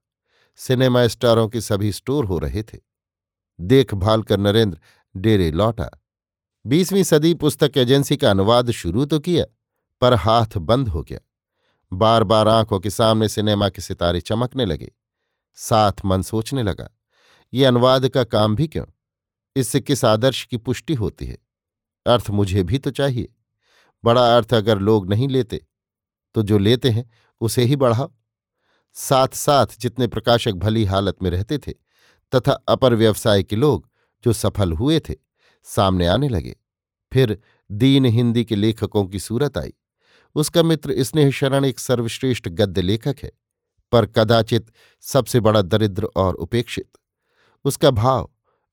सिनेमा 0.60 1.06
स्टारों 1.08 1.48
के 1.50 1.62
सभी 1.62 1.92
स्टोर 1.92 2.26
हो 2.26 2.38
रहे 2.40 2.64
थे। 2.64 2.78
देखभाल 3.60 4.24
कर 4.24 4.40
नरेंद्र, 4.40 4.80
डेरे 5.16 5.50
लौटा। 5.52 5.90
बीसवीं 6.66 7.04
सदी 7.04 7.34
पुस्तक 7.34 7.78
एजेंसी 7.78 8.18
का 8.18 8.32
अनुवाद 8.32 8.72
शुरू 8.72 9.06
तो 9.06 9.20
किया, 9.20 9.46
पर 10.02 10.14
हाथ 10.14 10.58
बंद 10.58 10.88
हो 10.88 11.04
गया। 11.04 11.20
बार 11.92 12.24
बार 12.24 12.48
आँखों 12.48 12.80
के 12.80 12.90
सामने 12.90 13.30
सिनेमा 13.30 13.70
के 13.70 13.82
सितारे 13.82 14.22
चमकने 14.22 14.66
लगे। 14.66 14.92
साथ 15.58 16.06
मन 16.06 16.22
सोचने 16.22 16.64
लगा, 16.64 16.90
ये 17.54 17.66
अनुवाद 17.66 18.08
का 18.10 18.24
काम 18.26 18.56
भी 18.56 18.68
क्यों? 18.68 18.86
इससे 19.56 19.80
किस 19.82 20.06
आदर्श 20.06 20.44
की 20.46 20.58
पुष्टि 20.58 20.94
होती 20.94 21.26
है? 21.26 21.38
अर्थ 22.06 22.30
मुझे 22.30 22.64
भी 22.64 22.78
तो 22.78 22.92
चाहिए। 22.92 23.34
बड़ा 24.04 24.36
अर्थ 24.36 24.54
अगर 24.54 24.80
लोग 24.80 25.10
नहीं 25.10 25.28
लेते 25.28 25.66
तो 26.36 26.42
जो 26.44 26.58
लेते 26.58 26.90
हैं, 26.90 27.10
उसे 27.42 27.64
ही 27.64 27.76
बढ़ाओ। 27.76 28.12
साथ 28.94 29.28
साथ 29.28 29.68
जितने 29.80 30.08
प्रकाशक 30.08 30.52
भली 30.52 30.86
हालत 30.86 31.18
में 31.24 31.30
रहते 31.30 31.58
थे 31.58 31.72
तथा 32.36 32.52
अपर 32.52 32.94
व्यवसाय 32.94 33.44
के 33.44 33.56
लोग 33.56 33.90
जो 34.24 34.34
सफल 34.34 34.74
हुए 34.74 35.00
थे, 35.00 35.16
सामने 35.64 36.08
आने 36.08 36.30
लगे। 36.30 36.56
फिर 37.14 37.38
दीन 37.72 38.06
हिंदी 38.06 38.46
के 38.46 38.56
लेखकों 38.56 39.06
की 39.06 39.20
सूरत 39.20 39.58
आई। 39.58 39.74
उसका 40.36 40.64
मित्र 40.64 41.04
स्नेह 41.04 41.32
शरण 41.32 41.66
एक 41.66 41.80
सर्वश्रेष्ठ 41.80 42.48
गद्य 42.48 42.82
लेखक 42.82 43.16
है, 43.24 43.32
पर 43.92 44.06
कदाचित 44.06 44.72
सबसे 45.02 45.40
बड़ा 45.40 45.62
दरिद्र 45.62 46.10
और 46.16 46.36
उपेक्षित। 46.36 46.90
उसका 47.66 47.92
भाव, 47.92 48.30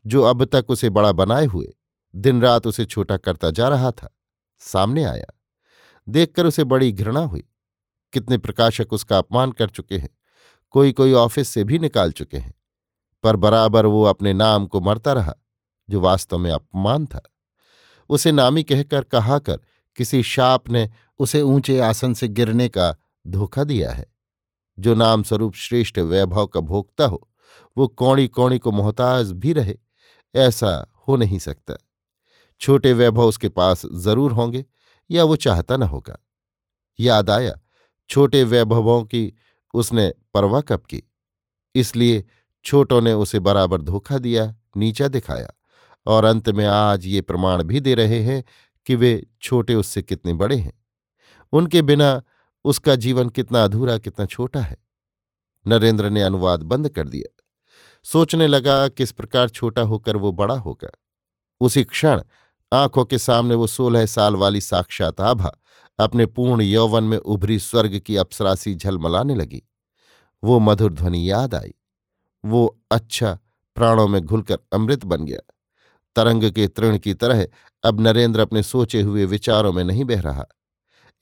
जो 0.07 0.23
अब 0.23 0.45
तक 0.45 0.67
उसे 0.69 0.91
बड़ा 0.91 1.13
बनाए 1.13 1.47
हुए, 1.47 1.73
दिन 2.17 2.43
रात 2.43 2.67
उसे 2.67 2.85
छोटा 2.85 3.17
करता 3.17 3.51
जा 3.51 3.69
रहा 3.69 3.91
था, 3.91 4.17
सामने 4.59 5.05
आया। 5.05 5.41
देखकर 6.09 6.47
उसे 6.47 6.65
बड़ी 6.65 6.93
घृणा 6.93 7.21
हुई। 7.21 7.45
कितने 8.13 8.39
प्रकाशक 8.39 8.93
उसका 8.93 9.19
अपमान 9.19 9.53
कर 9.53 9.69
चुके 9.69 9.99
हैं 9.99 10.09
कोई 10.71 10.93
कोई 10.93 11.13
ऑफ़िस 11.13 11.49
से 11.49 11.65
भी 11.65 11.79
निकाल 11.79 12.13
चुके 12.13 12.37
हैं। 12.37 12.55
पर 13.23 13.37
बराबर 13.37 13.87
वो 13.87 14.05
अपने 14.05 14.33
नाम 14.33 14.67
को 14.67 14.81
मरता 14.81 15.13
रहा, 15.13 15.35
जो 15.91 16.01
वास्तव 16.01 16.39
में 16.39 16.51
अपमान 16.51 17.07
था। 17.07 17.23
उसे 18.09 18.33
नामी 18.33 18.63
कहकर 18.63 19.03
कहा 19.03 19.39
कर, 19.39 19.61
किसी 19.97 20.23
शाप 20.23 20.71
ने 20.71 20.91
उसे 21.19 21.43
ऊँचे 21.43 21.81
आसन 21.81 22.15
से 22.15 22.29
गिरने 22.29 22.69
का 22.69 22.97
धोखा 23.27 23.65
दिया 23.65 23.93
है। 23.93 24.07
जो 24.79 24.95
नाम 24.95 25.23
स्वरूप 25.23 25.55
श्रेष्ठ 25.55 25.99
वैभव 25.99 26.47
का 26.47 26.61
भोगता 26.61 27.07
हो, 27.07 27.29
वो 27.77 27.89
कौड़ी 27.89 28.29
कौड़ी 28.29 28.59
को 28.59 28.73
मोहताज 28.73 29.33
भी 29.33 29.53
रहे, 29.53 29.77
ऐसा 30.35 30.93
हो 31.09 31.17
नहीं 31.17 31.39
सकता। 31.39 31.75
छोटे 32.61 32.93
वैभव 32.93 33.25
उसके 33.25 33.49
पास 33.49 33.87
ज़रूर 33.87 34.33
होंगे, 34.33 34.65
या 35.11 35.25
वो 35.25 35.37
चाहता 35.37 35.77
न 35.77 35.83
होगा। 35.83 36.19
याद 37.01 37.31
आया 37.31 37.61
छोटे 38.09 38.45
वैभवों 38.45 39.05
की 39.05 39.35
उसने 39.75 40.13
परवाह 40.35 40.61
कब 40.61 40.81
की? 40.81 41.03
इसलिए 41.75 42.25
छोटों 42.65 43.01
ने 43.01 43.13
उसे 43.13 43.39
बराबर 43.39 43.83
धोखा 43.83 44.19
दिया, 44.19 44.55
नीचा 44.77 45.09
दिखाया 45.09 45.51
और 46.07 46.25
अंत 46.25 46.49
में 46.49 46.67
आज 46.67 47.07
ये 47.07 47.21
प्रमाण 47.21 47.63
भी 47.63 47.81
दे 47.81 47.95
रहे 47.95 48.23
हैं 48.23 48.45
कि 48.87 48.95
वे 48.95 49.27
छोटे 49.43 49.75
उससे 49.75 50.03
कितने 50.03 50.33
बड़े 50.33 50.57
हैं। 50.57 50.85
उनके 51.53 51.83
बिना 51.83 52.23
उसका 52.65 52.95
जीवन 52.95 53.29
कितना 53.29 53.65
अधूरा, 53.65 53.99
कितना 53.99 54.27
छोटा 54.27 54.61
है। 54.61 54.77
नरेंद्र 55.67 56.11
ने 56.11 56.23
अनुवाद 56.23 56.63
बंद 56.63 56.89
कर 56.89 57.09
दिया। 57.09 57.43
सोचने 58.05 58.47
लगा 58.47 58.89
किस 58.89 59.13
प्रकार 59.13 59.49
छोटा 59.49 59.83
होकर 59.83 60.17
वो 60.17 60.33
बड़ा 60.33 60.55
होगा। 60.55 60.91
उसी 61.61 61.85
क्षण 61.85 62.23
आँखों 62.73 63.05
के 63.05 63.19
सामने 63.19 63.55
वो 63.55 63.67
सोलह 63.67 64.07
साल 64.07 64.37
वाली 64.37 64.61
साक्षात 64.61 65.21
आभा 65.21 65.59
अपने 65.99 66.27
पूर्ण 66.27 66.61
यौवन 66.61 67.05
में 67.05 67.19
उभरी 67.19 67.59
स्वर्ग 67.59 67.99
की 67.99 68.17
अप्सरासी 68.17 68.75
झलमलाने 68.75 69.35
लगी। 69.35 69.63
वो 70.45 70.59
मधुर 70.59 70.93
ध्वनि 70.93 71.31
याद 71.31 71.55
आई। 71.55 71.75
वो 72.45 72.81
अच्छा 72.91 73.39
प्राणों 73.77 74.09
में 74.09 74.23
घुलकर 74.23 74.59
अमृत 74.73 75.05
बन 75.05 75.25
गया। 75.25 75.53
तरंग 76.17 76.51
के 76.51 76.69
तृण 76.69 76.99
की 76.99 77.15
तरह 77.15 77.49
अब 77.85 78.01
नरेंद्र 78.01 78.41
अपने 78.41 78.63
सोचे 78.63 79.03
हुए 79.03 79.25
विचारों 79.25 79.73
में 79.73 79.85
नहीं 79.85 80.05
बह 80.05 80.21
रहा। 80.21 80.47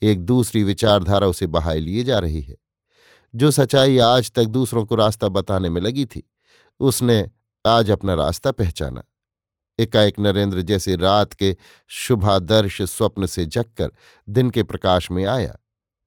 एक 0.03 0.21
दूसरी 0.21 0.65
विचारधारा 0.65 1.27
उसे 1.27 1.47
बहाए 1.47 1.79
लिए 1.79 2.05
जा 2.05 2.19
रही 2.19 2.41
है। 2.41 2.57
जो 3.35 3.51
सच्चाई 3.51 3.99
आज 3.99 4.33
तक 4.33 4.45
दूसरों 4.45 4.87
को 4.87 4.95
रास्ता 4.95 5.29
बताने 5.29 5.71
में 5.71 5.81
लगी 5.81 6.07
थी, 6.07 6.31
उसने 6.81 7.31
आज 7.67 7.91
अपना 7.91 8.15
रास्ता 8.15 8.53
पहचाना। 8.53 9.03
एकाएक 9.79 10.19
नरेंद्र 10.19 10.63
जैसे 10.63 10.97
रात 10.97 11.33
के 11.33 11.57
शुभादर्श 11.89 12.83
स्वप्न 12.83 13.27
से 13.27 13.47
जगकर 13.47 13.91
दिन 14.29 14.51
के 14.51 14.63
प्रकाश 14.63 15.11
में 15.11 15.25
आया, 15.25 15.57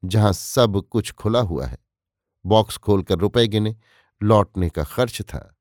जहाँ 0.05 0.33
सब 0.33 0.81
कुछ 0.91 1.11
खुला 1.11 1.39
हुआ 1.39 1.65
है। 1.65 1.77
बॉक्स 2.45 2.77
खोलकर 2.77 3.15
रुपए 3.15 3.47
गिने, 3.47 3.75
लौटने 4.23 4.69
का 4.69 4.83
खर्च 4.83 5.21
था। 5.21 5.57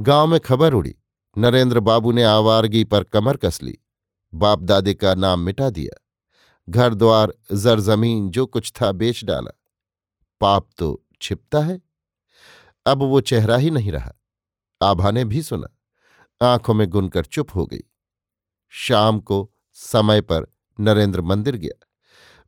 गाँव 0.00 0.26
में 0.26 0.40
खबर 0.40 0.74
उड़ी, 0.74 0.94
नरेंद्र 1.38 1.80
बाबू 1.80 2.12
ने 2.12 2.22
आवारगी 2.22 2.84
पर 2.84 3.04
कमर 3.04 3.36
कस 3.36 3.62
ली। 3.62 3.78
बाप 4.34 4.58
दादे 4.58 4.94
का 4.94 5.14
नाम 5.14 5.40
मिटा 5.40 5.70
दिया। 5.70 6.06
घर 6.68 6.94
द्वार 6.94 7.34
जर 7.52 7.80
ज़मीन 7.80 8.30
जो 8.30 8.46
कुछ 8.46 8.72
था 8.82 8.92
बेच 8.92 9.24
डाला। 9.24 9.60
पाप 10.40 10.68
तो 10.78 11.04
छिपता 11.22 11.58
है। 11.58 11.82
अब 12.86 12.98
वो 12.98 13.20
चेहरा 13.20 13.56
ही 13.56 13.70
नहीं 13.70 13.92
रहा। 13.92 14.12
आभा 14.82 15.10
ने 15.10 15.24
भी 15.24 15.42
सुना। 15.42 15.75
आँखों 16.42 16.74
में 16.74 16.88
गुनकर 16.88 17.24
चुप 17.24 17.48
हो 17.54 17.66
गई। 17.66 17.80
शाम 18.68 19.20
को 19.20 19.52
समय 19.72 20.20
पर 20.20 20.46
नरेंद्र 20.80 21.20
मंदिर 21.20 21.56
गया। 21.56 21.86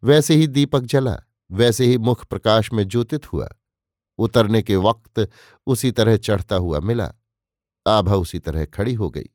वैसे 0.04 0.35
ही 0.35 0.47
दीपक 0.47 0.80
जला, 0.80 1.21
वैसे 1.50 1.85
ही 1.85 1.99
मुख 1.99 2.25
प्रकाश 2.26 2.73
में 2.73 2.88
ज्योतित 2.88 3.33
हुआ। 3.33 3.49
उतरने 4.18 4.62
के 4.62 4.76
वक्त 4.76 5.28
उसी 5.66 5.90
तरह 5.90 6.16
चढ़ता 6.16 6.57
हुआ 6.57 6.80
मिला। 6.80 7.14
आभा 7.87 8.14
उसी 8.14 8.38
तरह 8.38 8.64
खड़ी 8.64 8.95
हो 8.95 9.11
गई। 9.11 9.26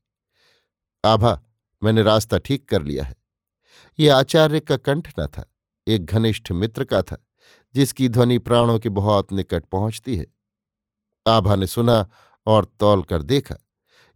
आभा, 1.06 1.44
मैंने 1.84 2.02
रास्ता 2.02 2.38
ठीक 2.38 2.70
कर 2.70 2.84
लिया 2.84 3.04
है। 3.04 3.16
ये 4.00 4.10
आचार्य 4.10 4.60
का 4.60 4.78
कंठ 4.78 5.20
न 5.20 5.28
था, 5.28 5.54
एक 5.88 6.06
घनिष्ठ 6.06 6.52
मित्र 6.52 6.84
का 6.84 7.02
था, 7.02 7.28
जिसकी 7.76 8.10
ध्वनि 8.10 8.40
प्राणों 8.40 8.80
के 8.80 8.90
बहुत 8.90 9.34
निकट 9.34 9.66
पहुँचती 9.66 10.16
है। 10.18 10.26
आभा 11.28 11.56
ने 11.56 11.68
सुना 11.68 12.10
और 12.46 12.66
तौल 12.66 13.04
कर 13.04 13.22
देखा। 13.22 13.63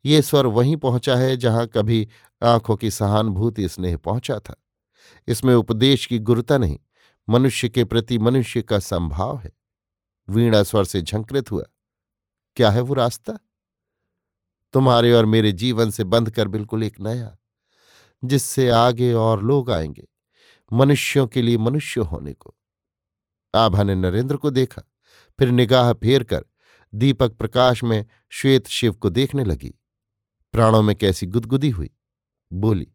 ये 0.07 0.21
स्वर 0.21 0.45
वहीं 0.45 0.77
पहुँचा 0.77 1.15
है 1.15 1.37
जहाँ 1.37 1.67
कभी 1.67 2.07
आँखों 2.43 2.75
की 2.75 2.91
सहानुभूति 2.91 3.69
स्नेह 3.69 3.97
पहुँचा 3.97 4.39
था। 4.39 4.55
इसमें 5.27 5.55
उपदेश 5.55 6.05
की 6.05 6.19
गुरुता 6.19 6.57
नहीं, 6.57 6.79
मनुष्य 7.29 7.69
के 7.69 7.83
प्रति 7.83 8.17
मनुष्य 8.17 8.61
का 8.61 8.79
संभाव 8.79 9.37
है। 9.37 9.51
वीणा 10.29 10.63
स्वर 10.63 10.85
से 10.85 11.01
झंकृत 11.01 11.51
हुआ, 11.51 11.63
क्या 12.55 12.69
है 12.69 12.81
वो 12.81 12.93
रास्ता? 12.93 13.37
तुम्हारे 14.73 15.13
और 15.13 15.25
मेरे 15.25 15.51
जीवन 15.51 15.89
से 15.89 16.03
बंध 16.03 16.31
कर 16.31 16.47
बिल्कुल 16.47 16.83
एक 16.83 16.99
नया, 16.99 17.37
जिससे 18.23 18.69
आगे 18.69 19.13
और 19.13 19.43
लोग 19.43 19.71
आएँगे, 19.71 20.07
मनुष्यों 20.73 21.27
के 21.27 21.41
लिए 21.41 21.57
मनुष्य 21.57 22.01
होने 22.01 22.33
को। 22.33 22.55
आभा 23.55 23.83
ने 23.83 23.95
नरेंद्र 23.95 24.37
को 24.37 24.49
देखा, 24.49 24.81
फिर 25.39 25.49
निगाह 25.49 25.93
फेर 25.93 26.23
कर 26.23 26.45
दीपक 26.93 27.33
प्रकाश 27.33 27.83
में 27.83 28.05
श्वेत 28.29 28.67
शिव 28.67 28.93
को 28.93 29.09
देखने 29.09 29.43
लगी। 29.43 29.76
प्राणों 30.57 30.81
में 30.81 30.95
कैसी 30.95 31.25
गुदगुदी 31.25 31.69
हुई। 31.69 31.89
बोली, 32.53 32.87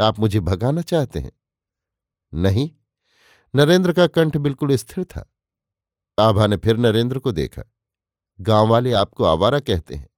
आप 0.00 0.18
मुझे 0.18 0.40
भगाना 0.40 0.82
चाहते 0.82 1.18
हैं? 1.18 1.32
नहीं, 2.34 2.70
नरेंद्र 3.54 3.92
का 3.92 4.06
कंठ 4.06 4.36
बिल्कुल 4.36 4.76
स्थिर 4.76 5.04
था। 5.04 5.34
आभा 6.18 6.46
ने 6.46 6.56
फिर 6.56 6.76
नरेंद्र 6.76 7.18
को 7.18 7.32
देखा। 7.32 7.62
गाँव 8.40 8.68
वाले 8.68 8.92
आपको 8.92 9.24
आवारा 9.24 9.60
कहते 9.60 9.94
हैं। 9.94 10.08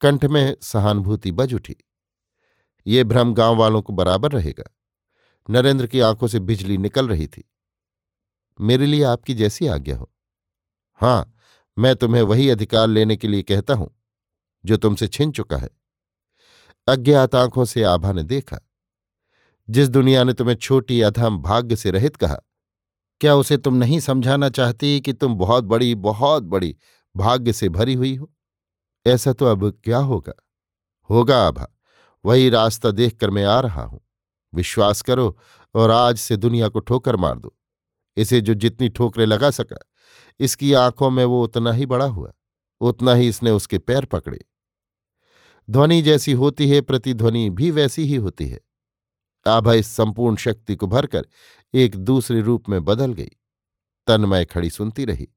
कंठ 0.00 0.24
में 0.24 0.56
सहानुभूति 0.62 1.32
बज 1.32 1.54
उठी। 1.54 1.76
ये 2.86 3.04
भ्रम 3.04 3.34
गाँव 3.34 3.56
वालों 3.56 3.82
को 3.82 3.92
बराबर 3.92 4.32
रहेगा। 4.32 4.76
नरेंद्र 5.50 5.86
की 5.86 6.00
आँखों 6.00 6.28
से 6.28 6.40
बिजली 6.40 6.78
निकल 6.78 7.08
रही 7.08 7.26
थी। 7.26 7.50
मेरे 8.60 8.86
लिए 8.86 9.02
आपकी 9.02 9.34
जैसी 9.34 9.66
आज्ञा 9.66 9.96
हो। 9.96 10.12
हाँ, 10.94 11.34
मैं 11.78 11.96
तुम्हें 11.96 12.22
वही 12.22 12.50
अधिकार 12.50 12.88
लेने 12.88 13.16
के 13.16 13.28
लिए 13.28 13.42
कहता 13.42 13.74
हूँ, 13.74 14.00
जो 14.64 14.76
तुमसे 14.76 15.08
छिन 15.08 15.32
चुका 15.32 15.56
है। 15.56 15.77
अज्ञात 16.88 17.34
आँखों 17.34 17.64
से 17.64 17.82
आभा 17.82 18.12
ने 18.12 18.22
देखा। 18.22 18.58
जिस 19.68 19.88
दुनिया 19.88 20.22
ने 20.24 20.32
तुम्हें 20.32 20.54
छोटी 20.56 21.00
अधम 21.00 21.38
भाग्य 21.38 21.76
से 21.76 21.90
रहित 21.90 22.16
कहा, 22.16 22.36
क्या 23.20 23.34
उसे 23.34 23.56
तुम 23.56 23.74
नहीं 23.74 24.00
समझाना 24.00 24.48
चाहती 24.48 25.00
कि 25.00 25.12
तुम 25.12 25.34
बहुत 25.34 25.64
बड़ी 25.64 25.94
बहुत 25.94 26.42
बड़ी 26.42 26.74
भाग्य 27.14 27.52
से 27.52 27.68
भरी 27.68 27.94
हुई 27.94 28.14
हो? 28.16 28.30
ऐसा 29.06 29.32
तो 29.32 29.46
अब 29.46 29.70
क्या 29.84 29.98
होगा? 29.98 30.32
होगा 31.10 31.46
आभा, 31.46 31.66
वही 32.24 32.48
रास्ता 32.50 32.90
देखकर 32.90 33.30
मैं 33.30 33.44
आ 33.44 33.60
रहा 33.60 33.82
हूँ। 33.82 34.00
विश्वास 34.52 35.02
करो 35.02 35.38
और 35.74 35.90
आज 35.90 36.18
से 36.18 36.36
दुनिया 36.36 36.68
को 36.68 36.80
ठोकर 36.80 37.16
मार 37.16 37.38
दो। 37.38 37.56
इसे 38.16 38.40
जो 38.40 38.54
जितनी 38.54 38.88
ठोकरें 38.88 39.26
लगा 39.26 39.50
सका, 39.50 39.78
इसकी 40.40 40.72
आँखों 40.72 41.10
में 41.10 41.24
वो 41.24 41.44
उतना 41.44 41.72
ही 41.72 41.86
बड़ा 41.86 42.04
हुआ, 42.04 42.32
उतना 42.80 43.14
ही 43.14 43.28
इसने 43.28 43.50
उसके 43.50 43.78
पैर 43.78 44.04
पकड़े। 44.04 44.44
ध्वनि 45.70 46.02
जैसी 46.02 46.32
होती 46.32 46.70
है, 46.70 46.80
प्रतिध्वनि 46.80 47.50
भी 47.50 47.70
वैसी 47.70 48.02
ही 48.02 48.16
होती 48.16 48.48
है। 48.48 48.60
आभा 49.46 49.74
इस 49.74 49.86
संपूर्ण 49.86 50.36
शक्ति 50.36 50.76
को 50.76 50.86
भरकर 50.86 51.26
एक 51.74 51.96
दूसरे 51.96 52.40
रूप 52.40 52.68
में 52.68 52.84
बदल 52.84 53.12
गई। 53.12 53.30
तन्मय 54.06 54.44
खड़ी 54.44 54.70
सुनती 54.70 55.04
रही। 55.04 55.28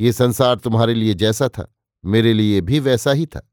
ये 0.00 0.12
संसार 0.12 0.58
तुम्हारे 0.58 0.94
लिए 0.94 1.14
जैसा 1.14 1.48
था, 1.48 1.74
मेरे 2.04 2.32
लिए 2.32 2.60
भी 2.60 2.80
वैसा 2.80 3.12
ही 3.12 3.26
था। 3.26 3.52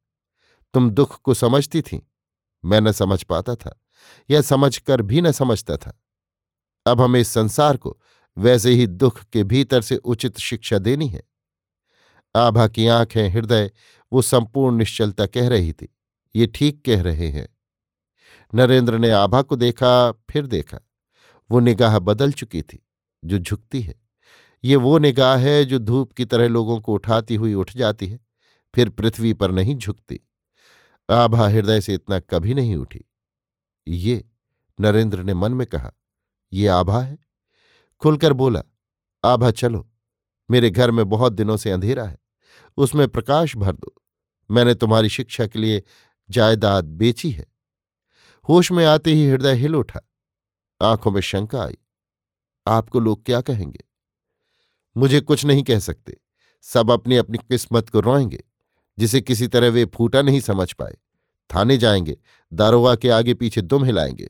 तुम 0.74 0.90
दुख 0.90 1.22
को 1.22 1.34
समझती 1.34 1.82
थी, 1.82 2.12
मैं 2.66 2.82
न 2.82 2.92
समझ 2.92 3.24
पाता 3.24 3.56
था, 3.56 3.82
या 4.30 4.42
समझ 4.42 4.78
कर 4.78 5.02
भी 5.02 5.22
न 5.22 5.32
समझता 5.32 5.78
था। 5.78 6.02
अब 6.86 7.02
हमें 7.02 7.20
इस 7.20 7.28
संसार 7.28 7.78
को 7.78 8.00
वैसे 8.38 8.72
ही 8.72 8.88
दुख 8.88 9.24
के 9.24 9.44
भीतर 9.44 9.82
से 9.82 9.98
उचित 9.98 10.38
शिक्षा 10.38 10.78
देनी 10.78 11.08
है। 11.08 11.24
आभा 12.38 12.68
की 12.68 12.88
आँखें 12.88 13.30
हृदय, 13.30 13.72
वो 14.14 14.22
संपूर्ण 14.22 14.76
निश्चलता 14.76 15.26
कह 15.26 15.48
रही 15.50 15.74
थी। 15.74 15.96
ये 16.36 16.48
ठीक 16.48 16.84
कह 16.86 17.02
रहे 17.02 17.28
हैं। 17.28 17.50
नरेंद्र 18.56 18.98
ने 18.98 19.10
आभा 19.10 19.42
को 19.42 19.56
देखा, 19.56 20.12
फिर 20.12 20.48
देखा। 20.48 20.80
वो 21.52 21.60
निगाह 21.60 22.00
बदल 22.00 22.32
चुकी 22.32 22.62
थी, 22.62 22.88
जो 23.26 23.38
झुकती 23.38 23.82
है। 23.82 23.96
ये 24.64 24.76
वो 24.76 24.98
निगाह 24.98 25.38
है, 25.38 25.66
जो 25.66 25.80
धूप 25.80 26.12
की 26.12 26.26
तरह 26.26 26.48
लोगों 26.48 26.82
को 26.82 26.94
उठाती 26.94 27.36
हुई 27.36 27.54
उठ 27.54 27.72
जाती 27.78 28.08
है, 28.08 28.20
फिर 28.76 28.90
पृथ्वी 28.90 29.34
पर 29.34 29.52
नहीं 29.52 29.76
झुकती। 29.76 30.20
आभा 31.10 31.48
हृदय 31.48 31.82
से 31.82 31.94
इतना 31.94 32.20
कभी 32.20 32.54
नहीं 32.54 32.76
उठी। 32.76 33.06
ये, 33.88 34.26
नरेंद्र 34.82 35.24
ने 35.24 35.34
मन 35.34 35.54
में 35.54 35.68
कहा, 35.68 35.92
ये 36.54 36.68
आभा 36.68 37.02
है? 37.02 37.18
खुलकर 38.00 38.34
बोला, 38.34 38.64
आभा 39.26 39.52
चलो, 39.52 39.92
मेरे 40.52 40.70
घर 40.70 40.92
में 40.92 41.10
बहुत 41.10 41.34
दिनों 41.34 41.58
से 41.58 41.72
अंधेरा 41.72 42.04
है। 42.04 42.27
उसमें 42.78 43.08
प्रकाश 43.08 43.56
भर 43.56 43.76
दो। 43.76 43.96
मैंने 44.52 44.76
तुम्हारी 44.76 45.10
शिक्षा 45.10 45.48
के 45.48 45.60
लिए 45.60 45.84
जायदाद 46.30 46.86
बेची 46.86 47.32
है। 47.32 47.46
होश 48.50 48.72
में 48.72 48.86
आते 48.86 49.14
ही 49.14 49.28
हृदय 49.28 49.54
हिल 49.54 49.76
उठा। 49.76 50.12
आँखों 50.82 51.12
में 51.12 51.22
शंका 51.22 51.64
आई। 51.64 51.78
आपको 52.68 53.00
लोग 53.00 53.26
क्या 53.26 53.42
कहेंगे? 53.42 53.80
मुझे 54.98 55.22
कुछ 55.22 55.46
नहीं 55.46 55.64
कह 55.64 55.80
सकते। 55.80 56.18
सब 56.62 56.92
अपनी 56.92 57.18
अपनी 57.18 57.38
किस्मत 57.38 57.90
को 57.90 58.00
रोएँगे, 58.00 58.44
जिसे 59.00 59.22
किसी 59.22 59.48
तरह 59.48 59.70
वे 59.70 59.86
फूटा 59.86 60.22
नहीं 60.22 60.40
समझ 60.40 60.74
पाए। 60.74 60.98
थाने 61.56 61.78
जाएँगे, 61.78 62.18
दारोगा 62.54 62.96
के 62.96 63.10
आगे 63.10 63.34
पीछे 63.34 63.62
दुम 63.62 63.86
हिलाएँगे, 63.86 64.30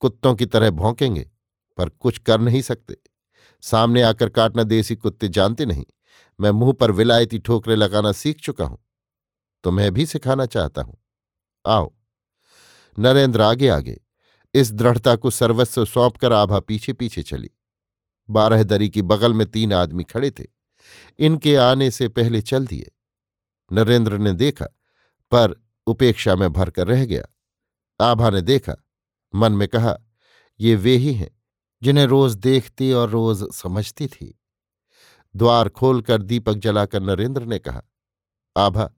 कुत्तों 0.00 0.34
की 0.34 0.46
तरह 0.46 0.70
भौंकेंगे, 0.70 1.30
पर 1.76 1.88
कुछ 1.88 2.18
कर 2.18 2.40
नहीं 2.40 2.62
सकते। 2.62 2.96
सामने 3.62 4.02
आकर 4.02 4.28
काटना 4.28 4.62
देसी 4.62 4.96
कुत्ते 4.96 5.28
जानते 5.28 5.66
नहीं। 5.66 5.84
मैं 6.40 6.50
मुँह 6.50 6.72
पर 6.72 6.90
विलायती 6.90 7.38
ठोकरे 7.38 7.76
लगाना 7.76 8.12
सीख 8.12 8.40
चुका 8.40 8.64
हूँ। 8.64 8.78
तो 9.64 9.70
मैं 9.70 9.94
भी 9.94 10.06
सिखाना 10.06 10.46
चाहता 10.46 10.82
हूँ। 10.82 10.96
आओ। 11.66 11.94
नरेंद्र 12.98 13.40
आगे 13.40 13.68
आगे, 13.68 14.00
इस 14.54 14.72
दृढ़ता 14.72 15.16
को 15.16 15.30
सर्वस्व 15.30 15.84
सौंपकर 15.84 16.32
आभा 16.32 16.60
पीछे 16.60 16.92
पीछे 16.92 17.22
चली। 17.22 17.50
बारह 18.30 18.62
दरी 18.62 18.88
की 18.88 19.02
बगल 19.02 19.34
में 19.34 19.46
तीन 19.46 19.72
आदमी 19.72 20.04
खड़े 20.04 20.30
थे। 20.30 20.44
इनके 21.18 21.56
आने 21.56 21.90
से 21.90 22.08
पहले 22.08 22.42
चल 22.42 22.66
दिए। 22.66 22.90
नरेंद्र 23.72 24.18
ने 24.18 24.32
देखा, 24.32 24.64
पर 25.30 25.66
उपेक्षा 25.86 26.36
में 26.36 26.52
भरकर 26.52 26.86
रह 26.86 27.04
गया। 27.04 27.24
आभा 28.00 28.30
ने 28.30 28.42
देखा, 28.42 28.74
मन 29.34 29.52
में 29.52 29.68
कहा, 29.68 29.98
ये 30.60 30.74
वे 30.74 30.96
ही 30.96 31.12
हैं, 31.14 31.40
जिन्हें 31.82 32.06
रोज 32.06 32.34
देखती 32.34 32.92
और 32.92 33.10
रोज 33.10 33.52
समझती 33.52 34.06
थी। 34.06 34.37
द्वार 35.38 35.68
खोलकर 35.68 36.22
दीपक 36.22 36.54
जलाकर 36.54 37.02
नरेंद्र 37.02 37.44
ने 37.44 37.58
कहा, 37.58 37.82
आभा, 38.56 38.90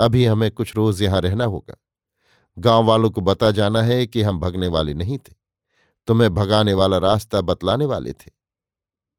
अभी 0.00 0.24
हमें 0.24 0.50
कुछ 0.50 0.74
रोज 0.76 1.02
यहाँ 1.02 1.20
रहना 1.20 1.44
होगा। 1.44 1.76
गाँव 2.56 2.84
वालों 2.84 3.10
को 3.10 3.20
बता 3.20 3.50
जाना 3.50 3.82
है 3.82 4.06
कि 4.06 4.22
हम 4.22 4.38
भगने 4.40 4.68
वाले 4.68 4.94
नहीं 4.94 5.18
थे 5.18 5.34
तुम्हें 6.08 6.34
भगाने 6.34 6.74
वाला 6.74 6.98
रास्ता 6.98 7.40
बतलाने 7.40 7.84
वाले 7.84 8.12
थे। 8.12 8.30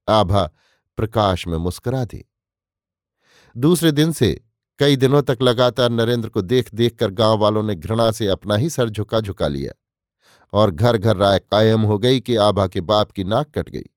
आभा, 0.08 0.44
प्रकाश 0.98 1.48
में 1.48 1.58
मुस्कुरा 1.58 2.03
दी। 2.06 2.24
दूसरे 3.56 3.92
दिन 3.92 4.12
से 4.12 4.34
कई 4.80 4.96
दिनों 4.96 5.22
तक 5.22 5.38
लगातार 5.42 5.89
नरेंद्र 5.89 6.30
को 6.30 6.42
देख 6.42 6.74
देख 6.75 6.96
कर 6.96 7.12
गाँव 7.12 7.38
वालों 7.38 7.63
ने 7.63 7.75
घृणा 7.75 8.12
से 8.12 8.27
अपना 8.27 8.56
ही 8.56 8.70
सर 8.70 8.89
झुका 8.89 9.20
झुका 9.20 9.48
लिया 9.48 9.74
और 10.53 10.72
घर 10.72 10.98
घर 10.98 11.18
राय 11.18 11.39
कायम 11.39 11.82
हो 11.82 11.98
गई 12.00 12.20
कि 12.20 12.36
आभा 12.36 12.68
के 12.68 12.82
बाप 12.82 13.12
की 13.12 13.24
नाक 13.24 13.51
कट 13.56 13.70
गई। 13.70 13.89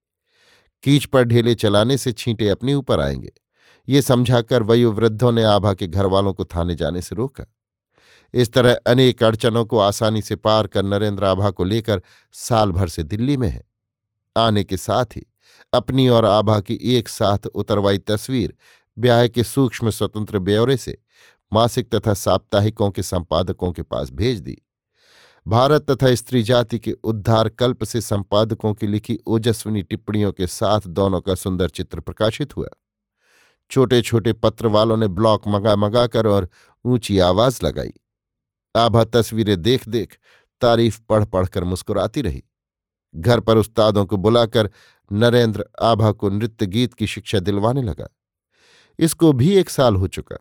कीच 0.87 1.05
पर 1.05 1.25
ढेले 1.25 1.55
चलाने 1.55 1.99
से 1.99 2.13
छींटे 2.13 2.49
अपने 2.49 2.75
ऊपर 2.75 3.01
आएँगे। 3.01 3.33
ये 3.89 4.03
समझाकर 4.03 4.63
वयोवृद्धों 4.63 5.33
ने 5.33 5.43
आभा 5.43 5.75
के 5.75 5.87
घर 5.87 6.07
वालों 6.07 6.33
को 6.33 6.45
थाने 6.45 6.75
जाने 6.75 7.03
से 7.03 7.17
रोका। 7.17 7.45
इस 8.35 8.53
तरह 8.53 8.79
अनेक 8.87 9.23
अड़चनों 9.23 9.65
को 9.65 9.79
आसानी 9.79 10.23
से 10.23 10.37
पार 10.37 10.67
कर 10.67 10.83
नरेंद्र 10.83 11.25
आभा 11.25 11.51
को 11.51 11.65
लेकर 11.65 12.03
साल 12.33 12.73
भर 12.73 12.89
से 12.89 13.03
दिल्ली 13.03 13.37
में 13.37 13.49
है। 13.49 13.65
आने 14.37 14.65
के 14.65 14.77
साथ 14.77 15.05
ही 15.05 15.27
अपनी 15.73 16.09
और 16.09 16.25
आभा 16.25 16.61
की 16.61 16.79
एक 16.83 17.09
साथ 17.09 17.47
उतरवाई 17.47 17.99
तस्वीर, 17.99 18.55
ब्याह 18.99 19.27
के 19.27 19.45
सूक्ष्म 19.45 19.91
स्वतंत्र 19.91 20.39
ब्यौरे 20.39 20.77
से 20.77 20.99
मासिक 21.53 21.95
तथा 21.95 22.15
साप्ताहिकों 22.15 22.91
के 22.91 23.03
संपादकों 23.03 23.73
के 23.73 23.83
पास 23.83 24.11
भेज 24.11 24.41
दी। 24.41 24.63
भारत 25.49 25.91
तथा 25.91 26.15
स्त्री 26.15 26.43
जाति 26.43 26.79
के 26.79 26.93
उद्धार 26.93 27.49
कल्प 27.49 27.85
से 27.85 28.01
संपादकों 28.01 28.75
की 28.75 28.87
लिखी 28.87 29.19
ओजस्विनी 29.27 29.83
टिप्पणियों 29.83 30.33
के 30.33 30.47
साथ 30.47 30.81
दोनों 30.87 31.21
का 31.21 31.35
सुंदर 31.35 31.69
चित्र 31.69 32.01
प्रकाशित 32.01 32.57
हुआ। 32.57 32.69
छोटे 33.71 34.03
छोटे 34.03 34.33
पत्र 34.33 34.67
वालों 34.67 34.97
ने 34.97 35.09
ब्लॉक 35.09 35.49
मंगा 35.49 35.77
मंगा 35.77 36.07
कर 36.07 36.27
और 36.27 36.49
ऊँची 36.85 37.19
आवाज़ 37.19 37.67
लगाई। 37.67 37.93
आभा 38.77 39.05
तस्वीरें 39.05 39.63
देख 39.63 39.89
देख 39.89 40.19
तारीफ़ 40.61 41.01
पढ़ 41.09 41.25
पढ़कर 41.25 41.65
मुस्कुराती 41.65 42.23
रही। 42.23 42.45
घर 43.17 43.41
पर 43.41 43.57
उस्तादों 43.57 44.07
को 44.07 44.17
बुलाकर 44.17 44.71
नरेंद्र 45.13 45.65
आभा 45.83 46.13
को 46.13 46.31
नृत्य 46.31 46.67
गीत 46.67 46.95
की 46.95 47.07
शिक्षा 47.07 47.39
दिलवाने 47.39 47.83
लगा। 47.83 48.09
इसको 48.99 49.33
भी 49.33 49.55
एक 49.55 49.71
साल 49.71 49.97
हो 49.97 50.09
चुका। 50.09 50.37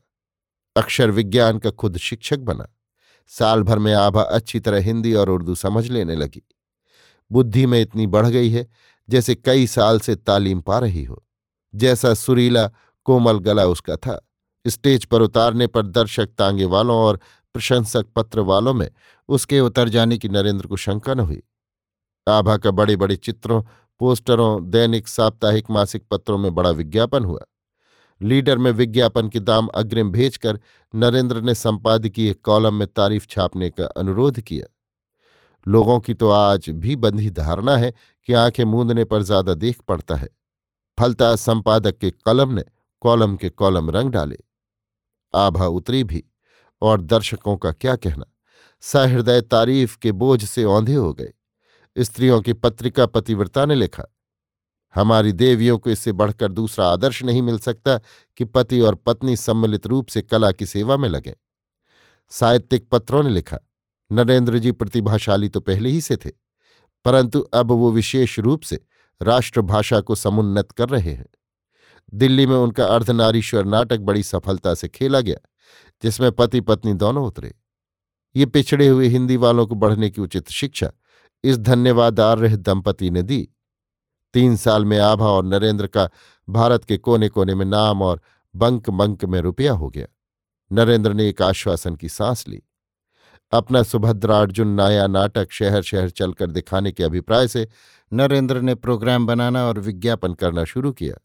अक्षर 0.75 1.11
विज्ञान 1.11 1.59
का 1.59 1.71
खुद 1.71 1.97
शिक्षक 1.97 2.39
बना। 2.39 2.74
साल 3.27 3.63
भर 3.63 3.79
में 3.79 3.93
आभा 3.93 4.21
अच्छी 4.21 4.59
तरह 4.59 4.77
हिंदी 4.77 5.13
और 5.13 5.29
उर्दू 5.29 5.55
समझ 5.55 5.87
लेने 5.87 6.15
लगी। 6.15 6.47
बुद्धि 7.31 7.65
में 7.65 7.81
इतनी 7.81 8.07
बढ़ 8.07 8.27
गई 8.27 8.49
है, 8.49 8.67
जैसे 9.09 9.35
कई 9.35 9.67
साल 9.67 9.99
से 9.99 10.15
तालीम 10.15 10.61
पा 10.61 10.79
रही 10.79 11.03
हो। 11.03 11.25
जैसा 11.75 12.13
सुरीला, 12.13 12.71
कोमल 13.03 13.39
गला 13.39 13.65
उसका 13.65 13.95
था। 13.95 14.29
स्टेज 14.67 15.05
पर 15.05 15.21
उतारने 15.21 15.67
पर 15.67 15.87
दर्शक 15.87 16.25
तांगे 16.25 16.65
वालों 16.65 16.97
और 16.97 17.19
प्रशंसक 17.53 18.05
पत्र 18.15 18.39
वालों 18.39 18.73
में 18.73 18.91
उसके 19.27 19.59
उतर 19.59 19.89
जाने 19.89 20.17
की 20.17 20.29
नरेंद्र 20.29 20.67
को 20.67 20.75
शंका 20.75 21.13
न 21.13 21.19
हुई। 21.19 21.43
आभा 22.27 22.57
का 22.57 22.71
बड़े 22.71 22.95
बड़े 22.95 23.15
चित्रों, 23.15 23.63
पोस्टरों, 23.99 24.69
दैनिक, 24.69 25.07
साप्ताहिक, 25.07 25.65
मासिक 25.69 26.03
पत्रों 26.11 26.37
में 26.37 26.55
बड़ा 26.55 26.69
विज्ञापन 26.69 27.23
हुआ। 27.23 27.41
लीडर 28.21 28.57
में 28.57 28.71
विज्ञापन 28.71 29.29
के 29.29 29.39
दाम 29.39 29.67
अग्रिम 29.67 30.11
भेजकर 30.11 30.59
नरेंद्र 30.95 31.41
ने 31.41 31.55
संपादकीय 31.55 32.33
कॉलम 32.33 32.73
में 32.73 32.87
तारीफ़ 32.87 33.27
छापने 33.29 33.69
का 33.69 33.85
अनुरोध 33.85 34.39
किया। 34.39 34.65
लोगों 35.67 35.99
की 35.99 36.13
तो 36.13 36.29
आज 36.29 36.69
भी 36.69 36.95
बंधी 36.95 37.29
धारणा 37.29 37.77
है 37.77 37.93
कि 38.25 38.33
आँखें 38.33 38.63
मूंदने 38.65 39.03
पर 39.03 39.21
ज़्यादा 39.21 39.53
देख 39.53 39.81
पड़ता 39.81 40.15
है। 40.15 40.29
फलता 40.99 41.35
संपादक 41.35 41.97
के 41.97 42.11
कलम 42.11 42.53
ने 42.53 42.63
कॉलम 43.01 43.35
के 43.35 43.49
कॉलम 43.49 43.89
रंग 43.89 44.11
डाले। 44.11 44.37
आभा 45.35 45.67
उतरी 45.67 46.03
भी, 46.03 46.23
और 46.81 47.01
दर्शकों 47.01 47.57
का 47.57 47.71
क्या 47.71 47.95
कहना? 47.95 48.25
सहृदय 48.81 49.41
तारीफ़ 49.41 49.97
के 49.97 50.11
बोझ 50.11 50.45
से 50.45 50.63
औंधे 50.63 50.95
हो 50.95 51.13
गए। 51.13 51.33
स्त्रियों 51.97 52.41
की 52.41 52.53
पत्रिका 52.53 53.05
पतिव्रता 53.05 53.65
ने 53.65 53.75
लिखा 53.75 54.03
हमारी 54.95 55.31
देवियों 55.31 55.77
को 55.77 55.89
इससे 55.89 56.11
बढ़कर 56.11 56.51
दूसरा 56.51 56.87
आदर्श 56.87 57.23
नहीं 57.23 57.41
मिल 57.41 57.57
सकता 57.59 57.97
कि 58.37 58.45
पति 58.45 58.79
और 58.79 58.95
पत्नी 58.95 59.35
सम्मिलित 59.37 59.87
रूप 59.87 60.07
से 60.07 60.21
कला 60.21 60.51
की 60.51 60.65
सेवा 60.65 60.97
में 60.97 61.09
लगें। 61.09 61.33
साहित्यिक 62.31 62.87
पत्रों 62.89 63.23
ने 63.23 63.29
लिखा, 63.29 63.59
नरेंद्र 64.11 64.59
जी 64.59 64.71
प्रतिभाशाली 64.71 65.49
तो 65.49 65.59
पहले 65.59 65.89
ही 65.89 66.01
से 66.01 66.15
थे, 66.15 66.29
परंतु 67.05 67.39
अब 67.53 67.71
वो 67.71 67.91
विशेष 67.91 68.37
रूप 68.39 68.61
से 68.61 68.79
राष्ट्रभाषा 69.21 69.99
को 69.99 70.15
समुन्नत 70.15 70.71
कर 70.71 70.89
रहे 70.89 71.13
हैं। 71.13 71.27
दिल्ली 72.13 72.45
में 72.45 72.55
उनका 72.55 72.85
अर्धनारीश्वर 72.85 73.65
नाटक 73.65 73.99
बड़ी 73.99 74.23
सफलता 74.23 74.73
से 74.73 74.87
खेला 74.87 75.21
गया, 75.21 75.37
जिसमें 76.03 76.31
पति 76.31 76.61
पत्नी 76.61 76.93
दोनों 76.93 77.25
उतरे। 77.27 77.53
ये 78.35 78.45
पिछड़े 78.45 78.87
हुए 78.87 79.07
हिंदी 79.07 79.37
वालों 79.37 79.65
को 79.67 79.75
बढ़ने 79.75 80.09
की 80.09 80.21
उचित 80.21 80.49
शिक्षा 80.49 80.91
इस 81.43 81.57
धन्यवाद 81.57 82.19
रहे 82.19 82.57
दंपति 82.57 83.09
ने 83.09 83.21
दी। 83.21 83.47
तीन 84.35 84.55
साल 84.55 84.85
में 84.85 84.99
आभा 84.99 85.25
और 85.25 85.45
नरेंद्र 85.45 85.87
का 85.87 86.09
भारत 86.49 86.83
के 86.83 86.97
कोने 86.97 87.29
कोने 87.29 87.55
में 87.55 87.65
नाम 87.65 88.01
और 88.01 88.21
बंक 88.55 88.89
बंक 88.89 89.25
में 89.25 89.41
रुपया 89.41 89.73
हो 89.73 89.89
गया। 89.89 90.07
नरेंद्र 90.71 91.13
ने 91.13 91.29
एक 91.29 91.41
आश्वासन 91.41 91.95
की 91.95 92.09
सांस 92.09 92.47
ली। 92.47 92.63
अपना 93.51 93.83
सुभद्रार्जुन 93.83 94.67
नाया 94.67 95.07
नाटक 95.07 95.51
शहर 95.51 95.81
शहर 95.81 96.09
चलकर 96.09 96.51
दिखाने 96.51 96.91
के 96.91 97.03
अभिप्राय 97.03 97.47
से 97.47 97.67
नरेंद्र 98.13 98.61
ने 98.61 98.75
प्रोग्राम 98.75 99.25
बनाना 99.25 99.65
और 99.65 99.79
विज्ञापन 99.79 100.33
करना 100.33 100.63
शुरू 100.63 100.91
किया। 100.91 101.15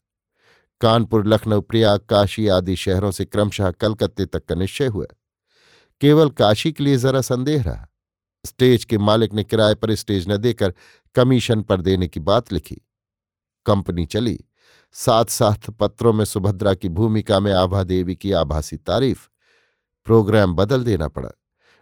कानपुर, 0.81 1.27
लखनऊ, 1.27 1.61
प्रयाग, 1.61 1.99
काशी 1.99 2.47
आदि 2.47 2.75
शहरों 2.75 3.11
से 3.11 3.25
क्रमशः 3.25 3.71
कलकत्ते 3.71 4.25
तक 4.25 4.45
का 4.45 4.55
निश्चय 4.55 4.87
हुआ। 4.87 5.05
केवल 6.01 6.29
काशी 6.29 6.71
के 6.71 6.83
लिए 6.83 6.97
जरा 6.97 7.21
संदेह 7.21 7.63
रहा। 7.63 7.87
स्टेज 8.45 8.85
के 8.85 8.97
मालिक 8.97 9.33
ने 9.33 9.43
किराए 9.43 9.75
पर 9.75 9.95
स्टेज 9.95 10.29
न 10.29 10.37
देकर 10.37 10.73
कमीशन 11.15 11.61
पर 11.61 11.81
देने 11.81 12.07
की 12.07 12.19
बात 12.19 12.53
लिखी। 12.53 12.81
कंपनी 13.65 14.05
चली। 14.05 14.39
साथ 14.93 15.25
साथ 15.25 15.69
पत्रों 15.69 16.13
में 16.13 16.25
सुभद्रा 16.25 16.73
की 16.73 16.89
भूमिका 16.89 17.39
में 17.39 17.53
आभा 17.53 17.83
देवी 17.83 18.15
की 18.15 18.31
आभासी 18.31 18.77
तारीफ़। 18.77 19.27
प्रोग्राम 20.05 20.55
बदल 20.55 20.83
देना 20.83 21.07
पड़ा। 21.07 21.29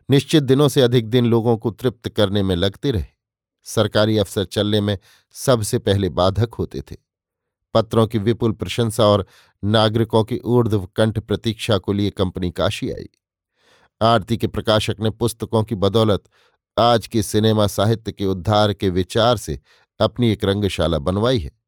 निश्चित 0.10 0.44
दिनों 0.44 0.68
से 0.68 0.82
अधिक 0.82 1.10
दिन 1.10 1.26
लोगों 1.26 1.58
को 1.58 1.72
तृप्त 1.72 2.10
करने 2.10 2.44
में 2.44 2.56
लगते 2.56 2.92
रहे। 2.92 3.06
सरकारी 3.64 4.18
अफसर 4.18 4.46
चलने 4.46 4.82
में 4.82 4.98
सबसे 5.32 5.80
पहले 5.80 6.10
बाधक 6.10 6.54
होते 6.54 6.82
थे। 6.82 6.96
पत्रों 7.74 8.08
की 8.08 8.18
विपुल 8.18 8.52
प्रशंसा 8.52 9.06
और 9.06 9.26
नागरिकों 9.64 10.24
की 10.24 10.38
ऊर्ध्व 10.38 10.90
कंठ 10.96 11.20
प्रतीक्षा 11.20 11.78
को 11.78 11.94
लिए 11.94 12.10
कंपनी 12.10 12.52
काशी 12.52 12.92
आई। 12.92 13.10
आरती 14.02 14.38
के 14.38 14.48
प्रकाशक 14.48 14.96
ने 15.00 15.10
पुस्तकों 15.10 15.64
की 15.64 15.76
बदौलत 15.76 16.24
आज 16.80 17.08
के 17.08 17.24
सिनेमा 17.24 17.68
साहित्य 17.68 18.12
के 18.12 18.26
उद्धार 18.26 18.74
के 18.74 18.90
विचार 18.90 19.38
से 19.38 19.60
अपनी 20.00 20.32
एक 20.32 20.44
रंगशाला 20.44 21.00
बनवाई 21.00 21.40
है। 21.40 21.59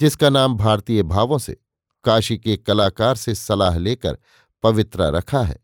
जिसका 0.00 0.28
नाम 0.28 0.56
भारतीय 0.56 1.02
भावों 1.02 1.38
से, 1.38 1.56
काशी 2.04 2.38
के 2.38 2.56
कलाकार 2.56 3.16
से 3.16 3.34
सलाह 3.34 3.78
लेकर 3.78 4.18
पवित्रा 4.62 5.08
रखा 5.08 5.42
है। 5.42 5.58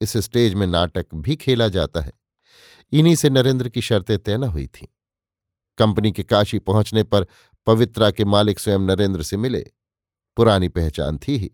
इस 0.00 0.16
स्टेज 0.16 0.54
में 0.54 0.66
नाटक 0.66 1.06
भी 1.14 1.36
खेला 1.36 1.68
जाता 1.68 2.00
है। 2.00 2.12
इन्हीं 2.92 3.14
से 3.14 3.30
नरेंद्र 3.30 3.68
की 3.68 3.80
शर्तें 3.80 4.18
तय 4.18 4.36
न 4.36 4.44
हुई 4.44 4.66
थीं। 4.66 4.86
कंपनी 5.78 6.12
के 6.12 6.22
काशी 6.22 6.58
पहुँचने 6.58 7.02
पर 7.02 7.26
पवित्रा 7.66 8.10
के 8.10 8.24
मालिक 8.24 8.58
स्वयं 8.58 8.78
नरेंद्र 8.78 9.22
से 9.22 9.36
मिले। 9.36 9.70
पुरानी 10.36 10.68
पहचान 10.68 11.18
थी 11.18 11.36
ही। 11.36 11.50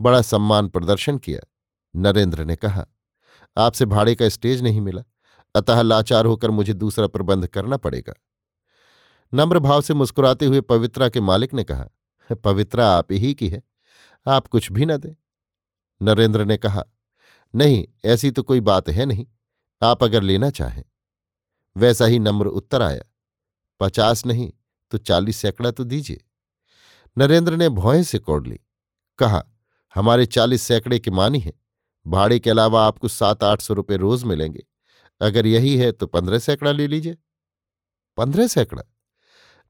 बड़ा 0.00 0.22
सम्मान 0.22 0.68
प्रदर्शन 0.68 1.18
किया। 1.18 1.40
नरेंद्र 1.96 2.44
ने 2.44 2.56
कहा, 2.56 2.86
आपसे 3.56 3.84
भाड़े 3.84 4.14
का 4.14 4.28
स्टेज 4.28 4.62
नहीं 4.62 4.80
मिला। 4.80 5.02
अतः 5.54 5.82
लाचार 5.82 6.26
होकर 6.26 6.50
मुझे 6.50 6.72
दूसरा 6.72 7.06
प्रबंध 7.06 7.46
करना 7.46 7.76
पड़ेगा। 7.76 8.14
नम्र 9.32 9.58
भाव 9.58 9.80
से 9.80 9.94
मुस्कुराते 9.94 10.46
हुए 10.46 10.60
पवित्रा 10.60 11.08
के 11.08 11.20
मालिक 11.20 11.54
ने 11.54 11.64
कहा, 11.64 11.88
पवित्रा 12.44 12.88
आप 12.88 13.12
ही 13.12 13.34
की 13.34 13.48
है, 13.48 13.62
आप 14.26 14.46
कुछ 14.46 14.70
भी 14.72 14.86
न 14.86 14.96
दें। 14.96 15.14
नरेंद्र 16.00 16.44
ने 16.44 16.56
कहा, 16.56 16.84
नहीं, 17.54 17.86
ऐसी 18.04 18.30
तो 18.30 18.42
कोई 18.42 18.60
बात 18.60 18.88
है 18.88 19.06
नहीं, 19.06 19.26
आप 19.82 20.04
अगर 20.04 20.22
लेना 20.22 20.50
चाहें। 20.50 20.84
वैसा 21.76 22.06
ही 22.06 22.18
नम्र 22.18 22.46
उत्तर 22.46 22.82
आया, 22.82 23.02
पचास 23.80 24.24
नहीं 24.26 24.52
तो 24.92 24.98
चालीस 24.98 25.36
सैकड़ा 25.36 25.70
तो 25.70 25.84
दीजिए। 25.84 26.24
नरेंद्र 27.16 27.56
ने 27.56 27.68
भौएँ 27.68 28.02
से 28.02 28.18
कोड़ 28.18 28.46
ली, 28.46 28.60
कहा, 29.18 29.44
हमारे 29.94 30.26
चालीस 30.26 30.62
सैकड़े 30.62 30.98
के 30.98 31.10
मानी 31.10 31.38
है, 31.40 31.52
भाड़े 32.06 32.38
के 32.38 32.50
अलावा 32.50 32.86
आपको 32.86 33.08
सात 33.08 33.44
आठ 33.44 33.60
सौ 33.60 33.74
रुपये 33.74 33.96
रोज 33.96 34.24
मिलेंगे, 34.24 34.64
अगर 35.20 35.46
यही 35.46 35.76
है 35.76 35.92
तो 35.92 36.06
पंद्रह 36.06 36.38
सैकड़ा 36.38 36.72
ले 36.72 36.86
लीजिए। 36.86 37.16
पंद्रह 38.18 38.46
सैकड़ा? 38.46 38.82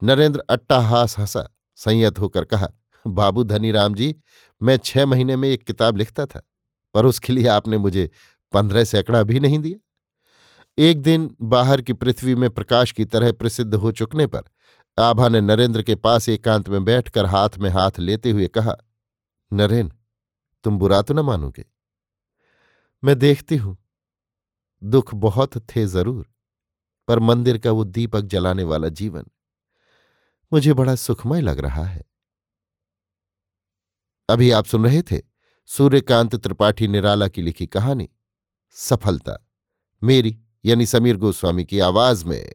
नरेंद्र 0.02 0.42
अट्टाहास 0.50 1.18
हंसा 1.18 1.48
संयत 1.78 2.18
होकर 2.18 2.44
कहा, 2.44 2.68
बाबू 3.04 3.42
धनीराम 3.44 3.94
जी 3.94 4.14
मैं 4.60 4.76
छह 4.78 5.06
महीने 5.06 5.36
में 5.36 5.48
एक 5.48 5.64
किताब 5.64 5.96
लिखता 5.96 6.26
था, 6.26 6.40
पर 6.94 7.06
उसके 7.06 7.32
लिए 7.32 7.46
आपने 7.48 7.78
मुझे 7.78 8.10
पंद्रह 8.52 8.84
सैकड़ा 8.84 9.22
भी 9.22 9.40
नहीं 9.40 9.58
दिया। 9.58 9.78
एक 10.78 11.02
दिन 11.02 11.28
बाहर 11.42 11.80
की 11.82 11.92
पृथ्वी 11.94 12.34
में 12.34 12.48
प्रकाश 12.50 12.92
की 12.92 13.04
तरह 13.06 13.32
प्रसिद्ध 13.32 13.74
हो 13.74 13.92
चुकने 13.92 14.26
पर 14.26 14.42
आभा 14.98 15.28
ने 15.28 15.40
नरेंद्र 15.40 15.82
के 15.82 15.94
पास 15.96 16.28
एकांत 16.28 16.68
में 16.68 16.84
बैठकर 16.84 17.26
हाथ 17.26 17.58
में 17.58 17.68
हाथ 17.70 17.98
लेते 18.00 18.30
हुए 18.30 18.46
कहा, 18.48 18.76
नरेन, 19.52 19.90
तुम 20.64 20.78
बुरा 20.78 21.00
तो 21.02 21.14
न 21.14 21.20
मानोगे। 21.20 21.64
मैं 23.02 23.18
देखती 23.18 23.56
हूँ। 23.56 23.76
दुख 24.82 25.14
बहुत 25.16 25.56
थे 25.68 25.86
ज़रूर, 25.86 26.26
पर 27.08 27.18
मंदिर 27.20 27.58
का 27.58 27.70
वो 27.70 27.84
दीपक 27.86 28.24
जलाने 28.26 28.64
वाला 28.64 28.88
जीवन 28.90 29.24
मुझे 30.52 30.72
बड़ा 30.72 30.94
सुखमय 30.94 31.40
लग 31.40 31.58
रहा 31.58 31.84
है। 31.84 32.04
अभी 34.28 34.50
आप 34.50 34.64
सुन 34.64 34.84
रहे 34.84 35.02
थे 35.02 35.22
सूर्यकांत 35.66 36.36
त्रिपाठी 36.36 36.88
निराला 36.88 37.28
की 37.28 37.42
लिखी 37.42 37.66
कहानी, 37.66 38.08
सफलता, 38.70 39.46
मेरी 40.02 40.40
यानी 40.64 40.86
समीर 40.86 41.16
गोस्वामी 41.16 41.64
की 41.64 41.78
आवाज़ 41.78 42.24
में। 42.24 42.54